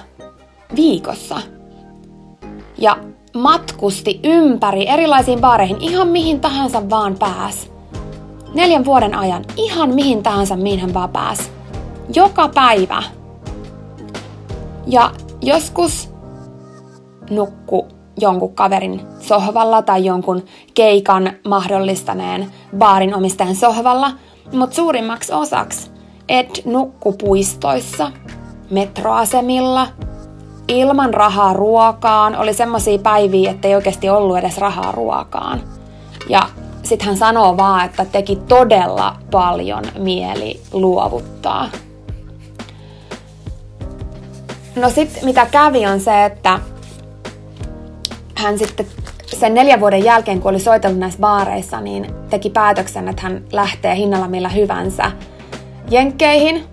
viikossa. 0.75 1.41
Ja 2.77 2.97
matkusti 3.35 4.19
ympäri 4.23 4.89
erilaisiin 4.89 5.41
baareihin 5.41 5.81
ihan 5.81 6.07
mihin 6.07 6.39
tahansa 6.39 6.89
vaan 6.89 7.15
pääs. 7.19 7.71
Neljän 8.53 8.85
vuoden 8.85 9.15
ajan 9.15 9.45
ihan 9.57 9.89
mihin 9.89 10.23
tahansa 10.23 10.55
mihin 10.55 10.79
hän 10.79 10.93
vaan 10.93 11.09
pääs. 11.09 11.51
Joka 12.15 12.47
päivä. 12.47 13.03
Ja 14.87 15.11
joskus 15.41 16.10
nukku 17.31 17.87
jonkun 18.19 18.55
kaverin 18.55 19.01
sohvalla 19.19 19.81
tai 19.81 20.05
jonkun 20.05 20.45
keikan 20.73 21.31
mahdollistaneen 21.47 22.47
baarin 22.77 23.15
omistajan 23.15 23.55
sohvalla, 23.55 24.11
mutta 24.53 24.75
suurimmaksi 24.75 25.33
osaksi 25.33 25.91
Ed 26.29 26.49
nukkupuistoissa, 26.65 28.11
metroasemilla, 28.69 29.87
ilman 30.67 31.13
rahaa 31.13 31.53
ruokaan. 31.53 32.37
Oli 32.37 32.53
semmoisia 32.53 32.99
päiviä, 32.99 33.51
että 33.51 33.67
ei 33.67 33.75
oikeasti 33.75 34.09
ollut 34.09 34.37
edes 34.37 34.57
rahaa 34.57 34.91
ruokaan. 34.91 35.61
Ja 36.29 36.41
sitten 36.83 37.07
hän 37.07 37.17
sanoo 37.17 37.57
vaan, 37.57 37.85
että 37.85 38.05
teki 38.05 38.35
todella 38.35 39.15
paljon 39.31 39.83
mieli 39.99 40.61
luovuttaa. 40.73 41.69
No 44.75 44.89
sitten 44.89 45.25
mitä 45.25 45.45
kävi 45.45 45.85
on 45.85 45.99
se, 45.99 46.25
että 46.25 46.59
hän 48.41 48.57
sitten 48.57 48.85
sen 49.25 49.53
neljän 49.53 49.79
vuoden 49.79 50.03
jälkeen, 50.03 50.41
kun 50.41 50.49
oli 50.49 50.59
soitellut 50.59 50.99
näissä 50.99 51.19
baareissa, 51.19 51.81
niin 51.81 52.07
teki 52.29 52.49
päätöksen, 52.49 53.07
että 53.07 53.21
hän 53.21 53.43
lähtee 53.51 53.95
hinnalla 53.95 54.27
millä 54.27 54.49
hyvänsä 54.49 55.11
Jenkkeihin 55.89 56.63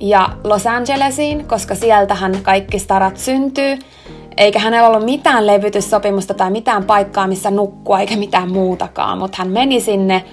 ja 0.00 0.28
Los 0.44 0.66
Angelesiin, 0.66 1.44
koska 1.48 1.74
sieltähän 1.74 2.38
kaikki 2.42 2.78
starat 2.78 3.16
syntyy. 3.16 3.78
Eikä 4.36 4.58
hänellä 4.58 4.88
ollut 4.88 5.04
mitään 5.04 5.46
levytyssopimusta 5.46 6.34
tai 6.34 6.50
mitään 6.50 6.84
paikkaa, 6.84 7.26
missä 7.26 7.50
nukkua, 7.50 8.00
eikä 8.00 8.16
mitään 8.16 8.52
muutakaan. 8.52 9.18
Mutta 9.18 9.36
hän 9.38 9.48
meni 9.48 9.80
sinne 9.80 10.24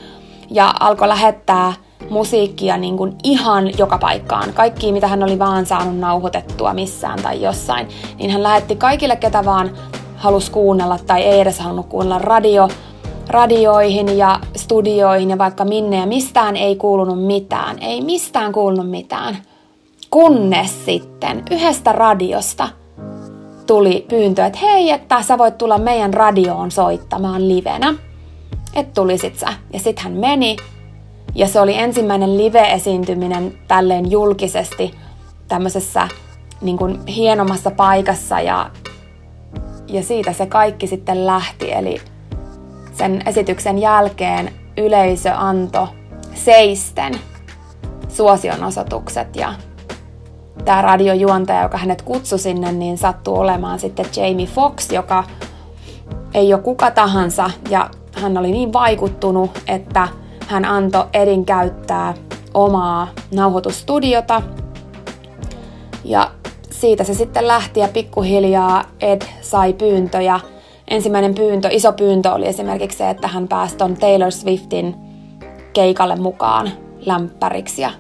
ja 0.50 0.74
alkoi 0.80 1.08
lähettää 1.08 1.74
musiikkia 2.10 2.78
niin 2.78 2.98
kuin 2.98 3.16
ihan 3.24 3.78
joka 3.78 3.98
paikkaan. 3.98 4.54
Kaikki, 4.54 4.92
mitä 4.92 5.08
hän 5.08 5.24
oli 5.24 5.40
vaan 5.40 5.66
saanut 5.66 5.98
nauhoitettua 5.98 6.74
missään 6.74 7.22
tai 7.22 7.42
jossain, 7.42 7.88
niin 8.18 8.32
hän 8.32 8.44
lähetti 8.44 8.76
kaikille, 8.76 9.16
ketä 9.16 9.46
vaan 9.46 9.72
halusi 10.16 10.52
kuunnella 10.52 11.00
tai 11.08 11.22
ei 11.22 11.40
edes 11.40 11.60
halunnut 11.60 11.86
kuunnella 11.86 12.20
radio, 12.20 12.70
radioihin 13.28 14.18
ja 14.18 14.40
studioihin 14.56 15.30
ja 15.30 15.38
vaikka 15.38 15.66
minne 15.66 15.98
ja 15.98 16.06
mistään 16.06 16.56
ei 16.56 16.76
kuulunut 16.76 17.24
mitään. 17.24 17.78
Ei 17.82 18.02
mistään 18.02 18.52
kuulunut 18.52 18.90
mitään. 18.90 19.38
Kunnes 20.10 20.86
sitten 20.86 21.44
yhdestä 21.52 21.92
radiosta 21.92 22.70
tuli 23.68 24.06
pyyntö, 24.10 24.46
että 24.46 24.60
hei, 24.60 24.92
että 24.92 25.22
sä 25.22 25.38
voit 25.38 25.58
tulla 25.58 25.78
meidän 25.78 26.14
radioon 26.14 26.72
soittamaan 26.72 27.48
livenä. 27.48 27.94
Et 28.74 28.94
tulisit 28.94 29.40
sä. 29.40 29.54
Ja 29.74 29.80
sit 29.80 30.00
hän 30.00 30.14
meni. 30.14 30.56
Ja 31.36 31.48
se 31.48 31.60
oli 31.60 31.78
ensimmäinen 31.78 32.38
live-esiintyminen 32.38 33.58
tälleen 33.68 34.12
julkisesti 34.12 34.92
tämmöisessä 35.48 36.08
niin 36.62 36.78
kuin 36.78 37.08
hienommassa 37.08 37.72
paikassa 37.72 38.42
ja, 38.42 38.70
ja 39.88 40.04
siitä 40.04 40.34
se 40.34 40.46
kaikki 40.46 40.88
sitten 40.88 41.28
lähti. 41.28 41.72
Eli 41.72 42.02
sen 42.94 43.22
esityksen 43.26 43.78
jälkeen 43.78 44.52
yleisö 44.78 45.34
antoi 45.36 45.88
seisten 46.34 47.14
suosionosoitukset. 48.08 49.36
Ja 49.36 49.54
tämä 50.66 50.82
radiojuontaja, 50.82 51.62
joka 51.62 51.78
hänet 51.78 52.02
kutsui 52.02 52.40
sinne, 52.40 52.72
niin 52.72 52.98
sattuu 52.98 53.40
olemaan 53.40 53.80
sitten 53.80 54.06
Jamie 54.16 54.48
Fox, 54.48 54.92
joka 54.92 55.24
ei 56.34 56.54
ole 56.54 56.62
kuka 56.62 56.92
tahansa. 56.92 57.50
Ja 57.70 57.90
hän 58.22 58.38
oli 58.38 58.52
niin 58.52 58.74
vaikuttunut, 58.74 59.62
että 59.68 60.08
hän 60.48 60.66
antoi 60.66 61.06
Edin 61.14 61.46
käyttää 61.46 62.14
omaa 62.54 63.08
nauhoitusstudiota. 63.32 64.42
Ja 66.04 66.32
siitä 66.86 67.04
se 67.04 67.14
sitten 67.14 67.48
lähti 67.48 67.80
ja 67.80 67.88
pikkuhiljaa 67.88 68.84
Ed 69.02 69.22
sai 69.42 69.74
pyyntöjä– 69.74 70.40
ensimmäinen 70.88 71.36
pyyntö, 71.36 71.68
iso 71.72 71.94
pyyntö 71.94 72.32
oli 72.32 72.48
esimerkiksi 72.48 72.98
se, 72.98 73.10
että 73.10 73.28
hän 73.28 73.48
pääsi 73.48 73.78
ton 73.78 73.98
Taylor 73.98 74.32
Swiftin 74.32 74.96
keikalle 75.74 76.16
mukaan 76.16 76.72
lämpäriksi 77.00 77.82
ja 77.82 77.92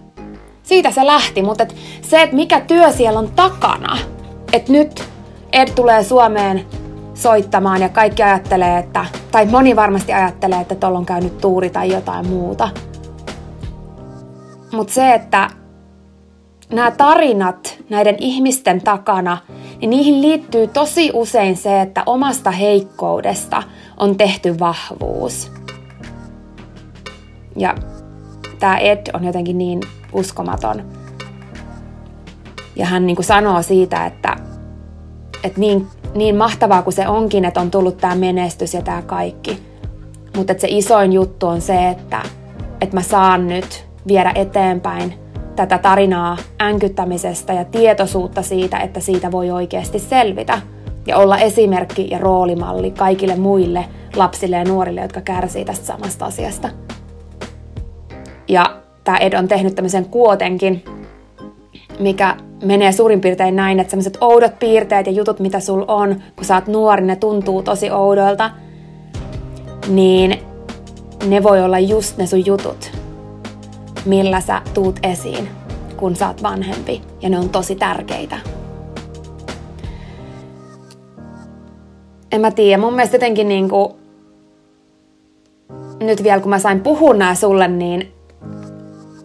siitä 0.63 0.91
se 0.91 1.05
lähti, 1.05 1.41
mutta 1.41 1.63
et 1.63 1.75
se, 2.01 2.21
että 2.21 2.35
mikä 2.35 2.61
työ 2.61 2.91
siellä 2.91 3.19
on 3.19 3.31
takana, 3.35 3.97
että 4.53 4.71
nyt 4.71 5.03
Ed 5.53 5.69
tulee 5.75 6.03
Suomeen 6.03 6.65
soittamaan 7.13 7.81
ja 7.81 7.89
kaikki 7.89 8.23
ajattelee, 8.23 8.77
että, 8.77 9.05
tai 9.31 9.45
moni 9.45 9.75
varmasti 9.75 10.13
ajattelee, 10.13 10.59
että 10.59 10.75
tuolla 10.75 10.99
on 10.99 11.05
käynyt 11.05 11.37
tuuri 11.37 11.69
tai 11.69 11.93
jotain 11.93 12.27
muuta. 12.27 12.69
Mutta 14.71 14.93
se, 14.93 15.13
että 15.13 15.49
nämä 16.69 16.91
tarinat 16.91 17.77
näiden 17.89 18.15
ihmisten 18.19 18.81
takana, 18.81 19.37
niin 19.81 19.89
niihin 19.89 20.21
liittyy 20.21 20.67
tosi 20.67 21.11
usein 21.13 21.57
se, 21.57 21.81
että 21.81 22.03
omasta 22.05 22.51
heikkoudesta 22.51 23.63
on 23.97 24.15
tehty 24.17 24.59
vahvuus. 24.59 25.51
Ja 27.55 27.75
tämä 28.59 28.77
Ed 28.77 29.07
on 29.13 29.23
jotenkin 29.23 29.57
niin 29.57 29.79
uskomaton. 30.13 30.83
Ja 32.75 32.85
hän 32.85 33.05
niin 33.05 33.15
kuin 33.15 33.25
sanoo 33.25 33.61
siitä, 33.61 34.05
että, 34.05 34.35
että 35.43 35.59
niin, 35.59 35.87
niin 36.15 36.35
mahtavaa 36.35 36.81
kuin 36.81 36.93
se 36.93 37.07
onkin, 37.07 37.45
että 37.45 37.61
on 37.61 37.71
tullut 37.71 37.97
tämä 37.97 38.15
menestys 38.15 38.73
ja 38.73 38.81
tämä 38.81 39.01
kaikki. 39.01 39.63
Mutta 40.35 40.53
se 40.57 40.67
isoin 40.69 41.13
juttu 41.13 41.47
on 41.47 41.61
se, 41.61 41.89
että, 41.89 42.21
että 42.81 42.95
mä 42.95 43.01
saan 43.01 43.47
nyt 43.47 43.85
viedä 44.07 44.31
eteenpäin 44.35 45.24
tätä 45.55 45.77
tarinaa 45.77 46.37
änkyttämisestä 46.61 47.53
ja 47.53 47.65
tietoisuutta 47.65 48.41
siitä, 48.41 48.77
että 48.77 48.99
siitä 48.99 49.31
voi 49.31 49.51
oikeasti 49.51 49.99
selvitä 49.99 50.61
ja 51.07 51.17
olla 51.17 51.37
esimerkki 51.37 52.07
ja 52.11 52.17
roolimalli 52.17 52.91
kaikille 52.91 53.35
muille 53.35 53.85
lapsille 54.15 54.55
ja 54.55 54.63
nuorille, 54.63 55.01
jotka 55.01 55.21
kärsii 55.21 55.65
tästä 55.65 55.85
samasta 55.85 56.25
asiasta. 56.25 56.69
Ja 58.47 58.75
tämä 59.03 59.17
Ed 59.17 59.33
on 59.33 59.47
tehnyt 59.47 59.75
tämmöisen 59.75 60.05
kuotenkin, 60.05 60.83
mikä 61.99 62.35
menee 62.63 62.91
suurin 62.91 63.21
piirtein 63.21 63.55
näin, 63.55 63.79
että 63.79 63.91
semmoiset 63.91 64.17
oudot 64.21 64.59
piirteet 64.59 65.07
ja 65.07 65.11
jutut, 65.11 65.39
mitä 65.39 65.59
sul 65.59 65.85
on, 65.87 66.23
kun 66.35 66.45
sä 66.45 66.55
oot 66.55 66.67
nuori, 66.67 67.05
ne 67.05 67.15
tuntuu 67.15 67.63
tosi 67.63 67.91
oudolta, 67.91 68.51
niin 69.87 70.39
ne 71.27 71.43
voi 71.43 71.63
olla 71.63 71.79
just 71.79 72.17
ne 72.17 72.27
sun 72.27 72.45
jutut, 72.45 72.91
millä 74.05 74.41
sä 74.41 74.61
tuut 74.73 74.99
esiin, 75.03 75.49
kun 75.97 76.15
sä 76.15 76.27
oot 76.27 76.43
vanhempi. 76.43 77.01
Ja 77.21 77.29
ne 77.29 77.39
on 77.39 77.49
tosi 77.49 77.75
tärkeitä. 77.75 78.37
En 82.31 82.41
mä 82.41 82.51
tiedä, 82.51 82.81
mun 82.81 82.93
mielestä 82.93 83.15
jotenkin 83.15 83.47
niinku, 83.47 83.97
nyt 85.99 86.23
vielä 86.23 86.41
kun 86.41 86.49
mä 86.49 86.59
sain 86.59 86.81
puhua 86.81 87.13
nää 87.13 87.35
sulle, 87.35 87.67
niin 87.67 88.11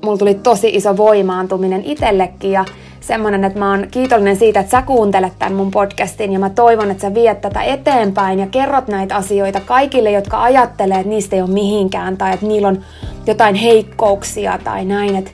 mulla 0.04 0.18
tuli 0.18 0.34
tosi 0.34 0.68
iso 0.68 0.96
voimaantuminen 0.96 1.84
itsellekin 1.84 2.52
ja 2.52 2.64
semmonen, 3.00 3.44
että 3.44 3.58
mä 3.58 3.70
oon 3.70 3.86
kiitollinen 3.90 4.36
siitä, 4.36 4.60
että 4.60 4.70
sä 4.70 4.82
kuuntelet 4.82 5.32
tämän 5.38 5.54
mun 5.54 5.70
podcastin 5.70 6.32
ja 6.32 6.38
mä 6.38 6.50
toivon, 6.50 6.90
että 6.90 7.00
sä 7.00 7.14
viet 7.14 7.40
tätä 7.40 7.62
eteenpäin 7.62 8.38
ja 8.38 8.46
kerrot 8.46 8.88
näitä 8.88 9.16
asioita 9.16 9.60
kaikille, 9.60 10.10
jotka 10.10 10.42
ajattelee, 10.42 10.96
että 10.96 11.08
niistä 11.08 11.36
ei 11.36 11.42
ole 11.42 11.50
mihinkään 11.50 12.16
tai 12.16 12.34
että 12.34 12.46
niillä 12.46 12.68
on 12.68 12.84
jotain 13.30 13.54
heikkouksia 13.54 14.58
tai 14.64 14.84
näin. 14.84 15.16
Että 15.16 15.30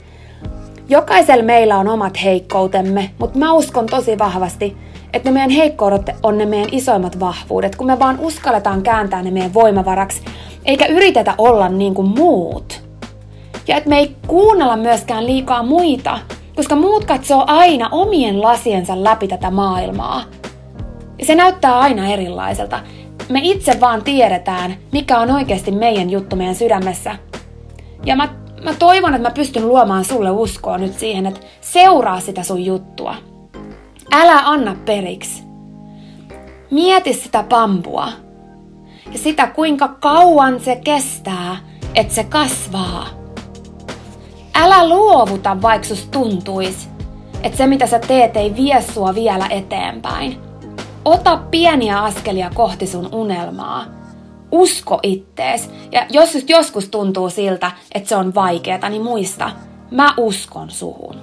jokaisella 0.88 1.44
meillä 1.44 1.78
on 1.78 1.88
omat 1.88 2.22
heikkoutemme, 2.24 3.10
mutta 3.18 3.38
mä 3.38 3.52
uskon 3.52 3.86
tosi 3.86 4.18
vahvasti, 4.18 4.76
että 5.12 5.30
ne 5.30 5.34
meidän 5.34 5.50
heikkoudet 5.50 6.10
on 6.22 6.38
ne 6.38 6.46
meidän 6.46 6.68
isoimmat 6.72 7.20
vahvuudet, 7.20 7.76
kun 7.76 7.86
me 7.86 7.98
vaan 7.98 8.20
uskalletaan 8.20 8.82
kääntää 8.82 9.22
ne 9.22 9.30
meidän 9.30 9.54
voimavaraksi, 9.54 10.22
eikä 10.64 10.86
yritetä 10.86 11.34
olla 11.38 11.68
niin 11.68 11.94
kuin 11.94 12.08
muut. 12.08 12.82
Ja 13.68 13.76
että 13.76 13.88
me 13.88 13.98
ei 13.98 14.16
kuunnella 14.26 14.76
myöskään 14.76 15.26
liikaa 15.26 15.62
muita, 15.62 16.18
koska 16.56 16.76
muut 16.76 17.04
katsoo 17.04 17.44
aina 17.46 17.88
omien 17.92 18.42
lasiensa 18.42 19.04
läpi 19.04 19.28
tätä 19.28 19.50
maailmaa. 19.50 20.24
Ja 21.18 21.26
se 21.26 21.34
näyttää 21.34 21.78
aina 21.78 22.08
erilaiselta. 22.08 22.80
Me 23.28 23.40
itse 23.42 23.80
vaan 23.80 24.02
tiedetään, 24.02 24.76
mikä 24.92 25.18
on 25.18 25.30
oikeasti 25.30 25.70
meidän 25.70 26.10
juttu 26.10 26.36
meidän 26.36 26.54
sydämessä. 26.54 27.16
Ja 28.04 28.16
mä, 28.16 28.28
mä 28.64 28.74
toivon, 28.74 29.14
että 29.14 29.28
mä 29.28 29.34
pystyn 29.34 29.68
luomaan 29.68 30.04
sulle 30.04 30.30
uskoa 30.30 30.78
nyt 30.78 30.98
siihen, 30.98 31.26
että 31.26 31.40
seuraa 31.60 32.20
sitä 32.20 32.42
sun 32.42 32.64
juttua. 32.64 33.14
Älä 34.12 34.38
anna 34.44 34.76
periksi. 34.84 35.42
Mieti 36.70 37.14
sitä 37.14 37.42
pampua 37.42 38.08
ja 39.12 39.18
sitä, 39.18 39.46
kuinka 39.46 39.88
kauan 39.88 40.60
se 40.60 40.80
kestää, 40.84 41.56
että 41.94 42.14
se 42.14 42.24
kasvaa. 42.24 43.06
Älä 44.54 44.88
luovuta, 44.88 45.62
vaikka 45.62 45.88
sus 45.88 46.08
tuntuis, 46.10 46.88
että 47.42 47.58
se 47.58 47.66
mitä 47.66 47.86
sä 47.86 47.98
teet 47.98 48.36
ei 48.36 48.56
vie 48.56 48.82
sua 48.82 49.14
vielä 49.14 49.46
eteenpäin. 49.50 50.40
Ota 51.04 51.36
pieniä 51.36 52.02
askelia 52.02 52.50
kohti 52.54 52.86
sun 52.86 53.08
unelmaa. 53.12 53.95
Usko 54.56 55.00
ittees. 55.02 55.70
Ja 55.92 56.06
jos 56.10 56.34
just 56.34 56.50
joskus 56.50 56.88
tuntuu 56.88 57.30
siltä, 57.30 57.72
että 57.94 58.08
se 58.08 58.16
on 58.16 58.34
vaikeeta, 58.34 58.88
niin 58.88 59.02
muista, 59.02 59.50
mä 59.90 60.14
uskon 60.16 60.70
suhun. 60.70 61.20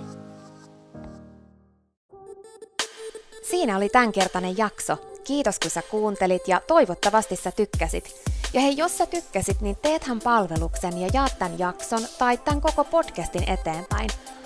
Siinä 3.43 3.77
oli 3.77 3.89
tämänkertainen 3.89 4.57
jakso. 4.57 4.97
Kiitos 5.23 5.59
kun 5.59 5.71
sä 5.71 5.81
kuuntelit 5.81 6.47
ja 6.47 6.61
toivottavasti 6.67 7.35
sä 7.35 7.51
tykkäsit. 7.51 8.23
Ja 8.53 8.61
hei, 8.61 8.77
jos 8.77 8.97
sä 8.97 9.05
tykkäsit, 9.05 9.61
niin 9.61 9.77
teethän 9.81 10.19
palveluksen 10.19 10.97
ja 10.97 11.09
jaat 11.13 11.39
tämän 11.39 11.59
jakson 11.59 12.01
tai 12.19 12.37
tämän 12.37 12.61
koko 12.61 12.83
podcastin 12.83 13.49
eteenpäin. 13.49 14.09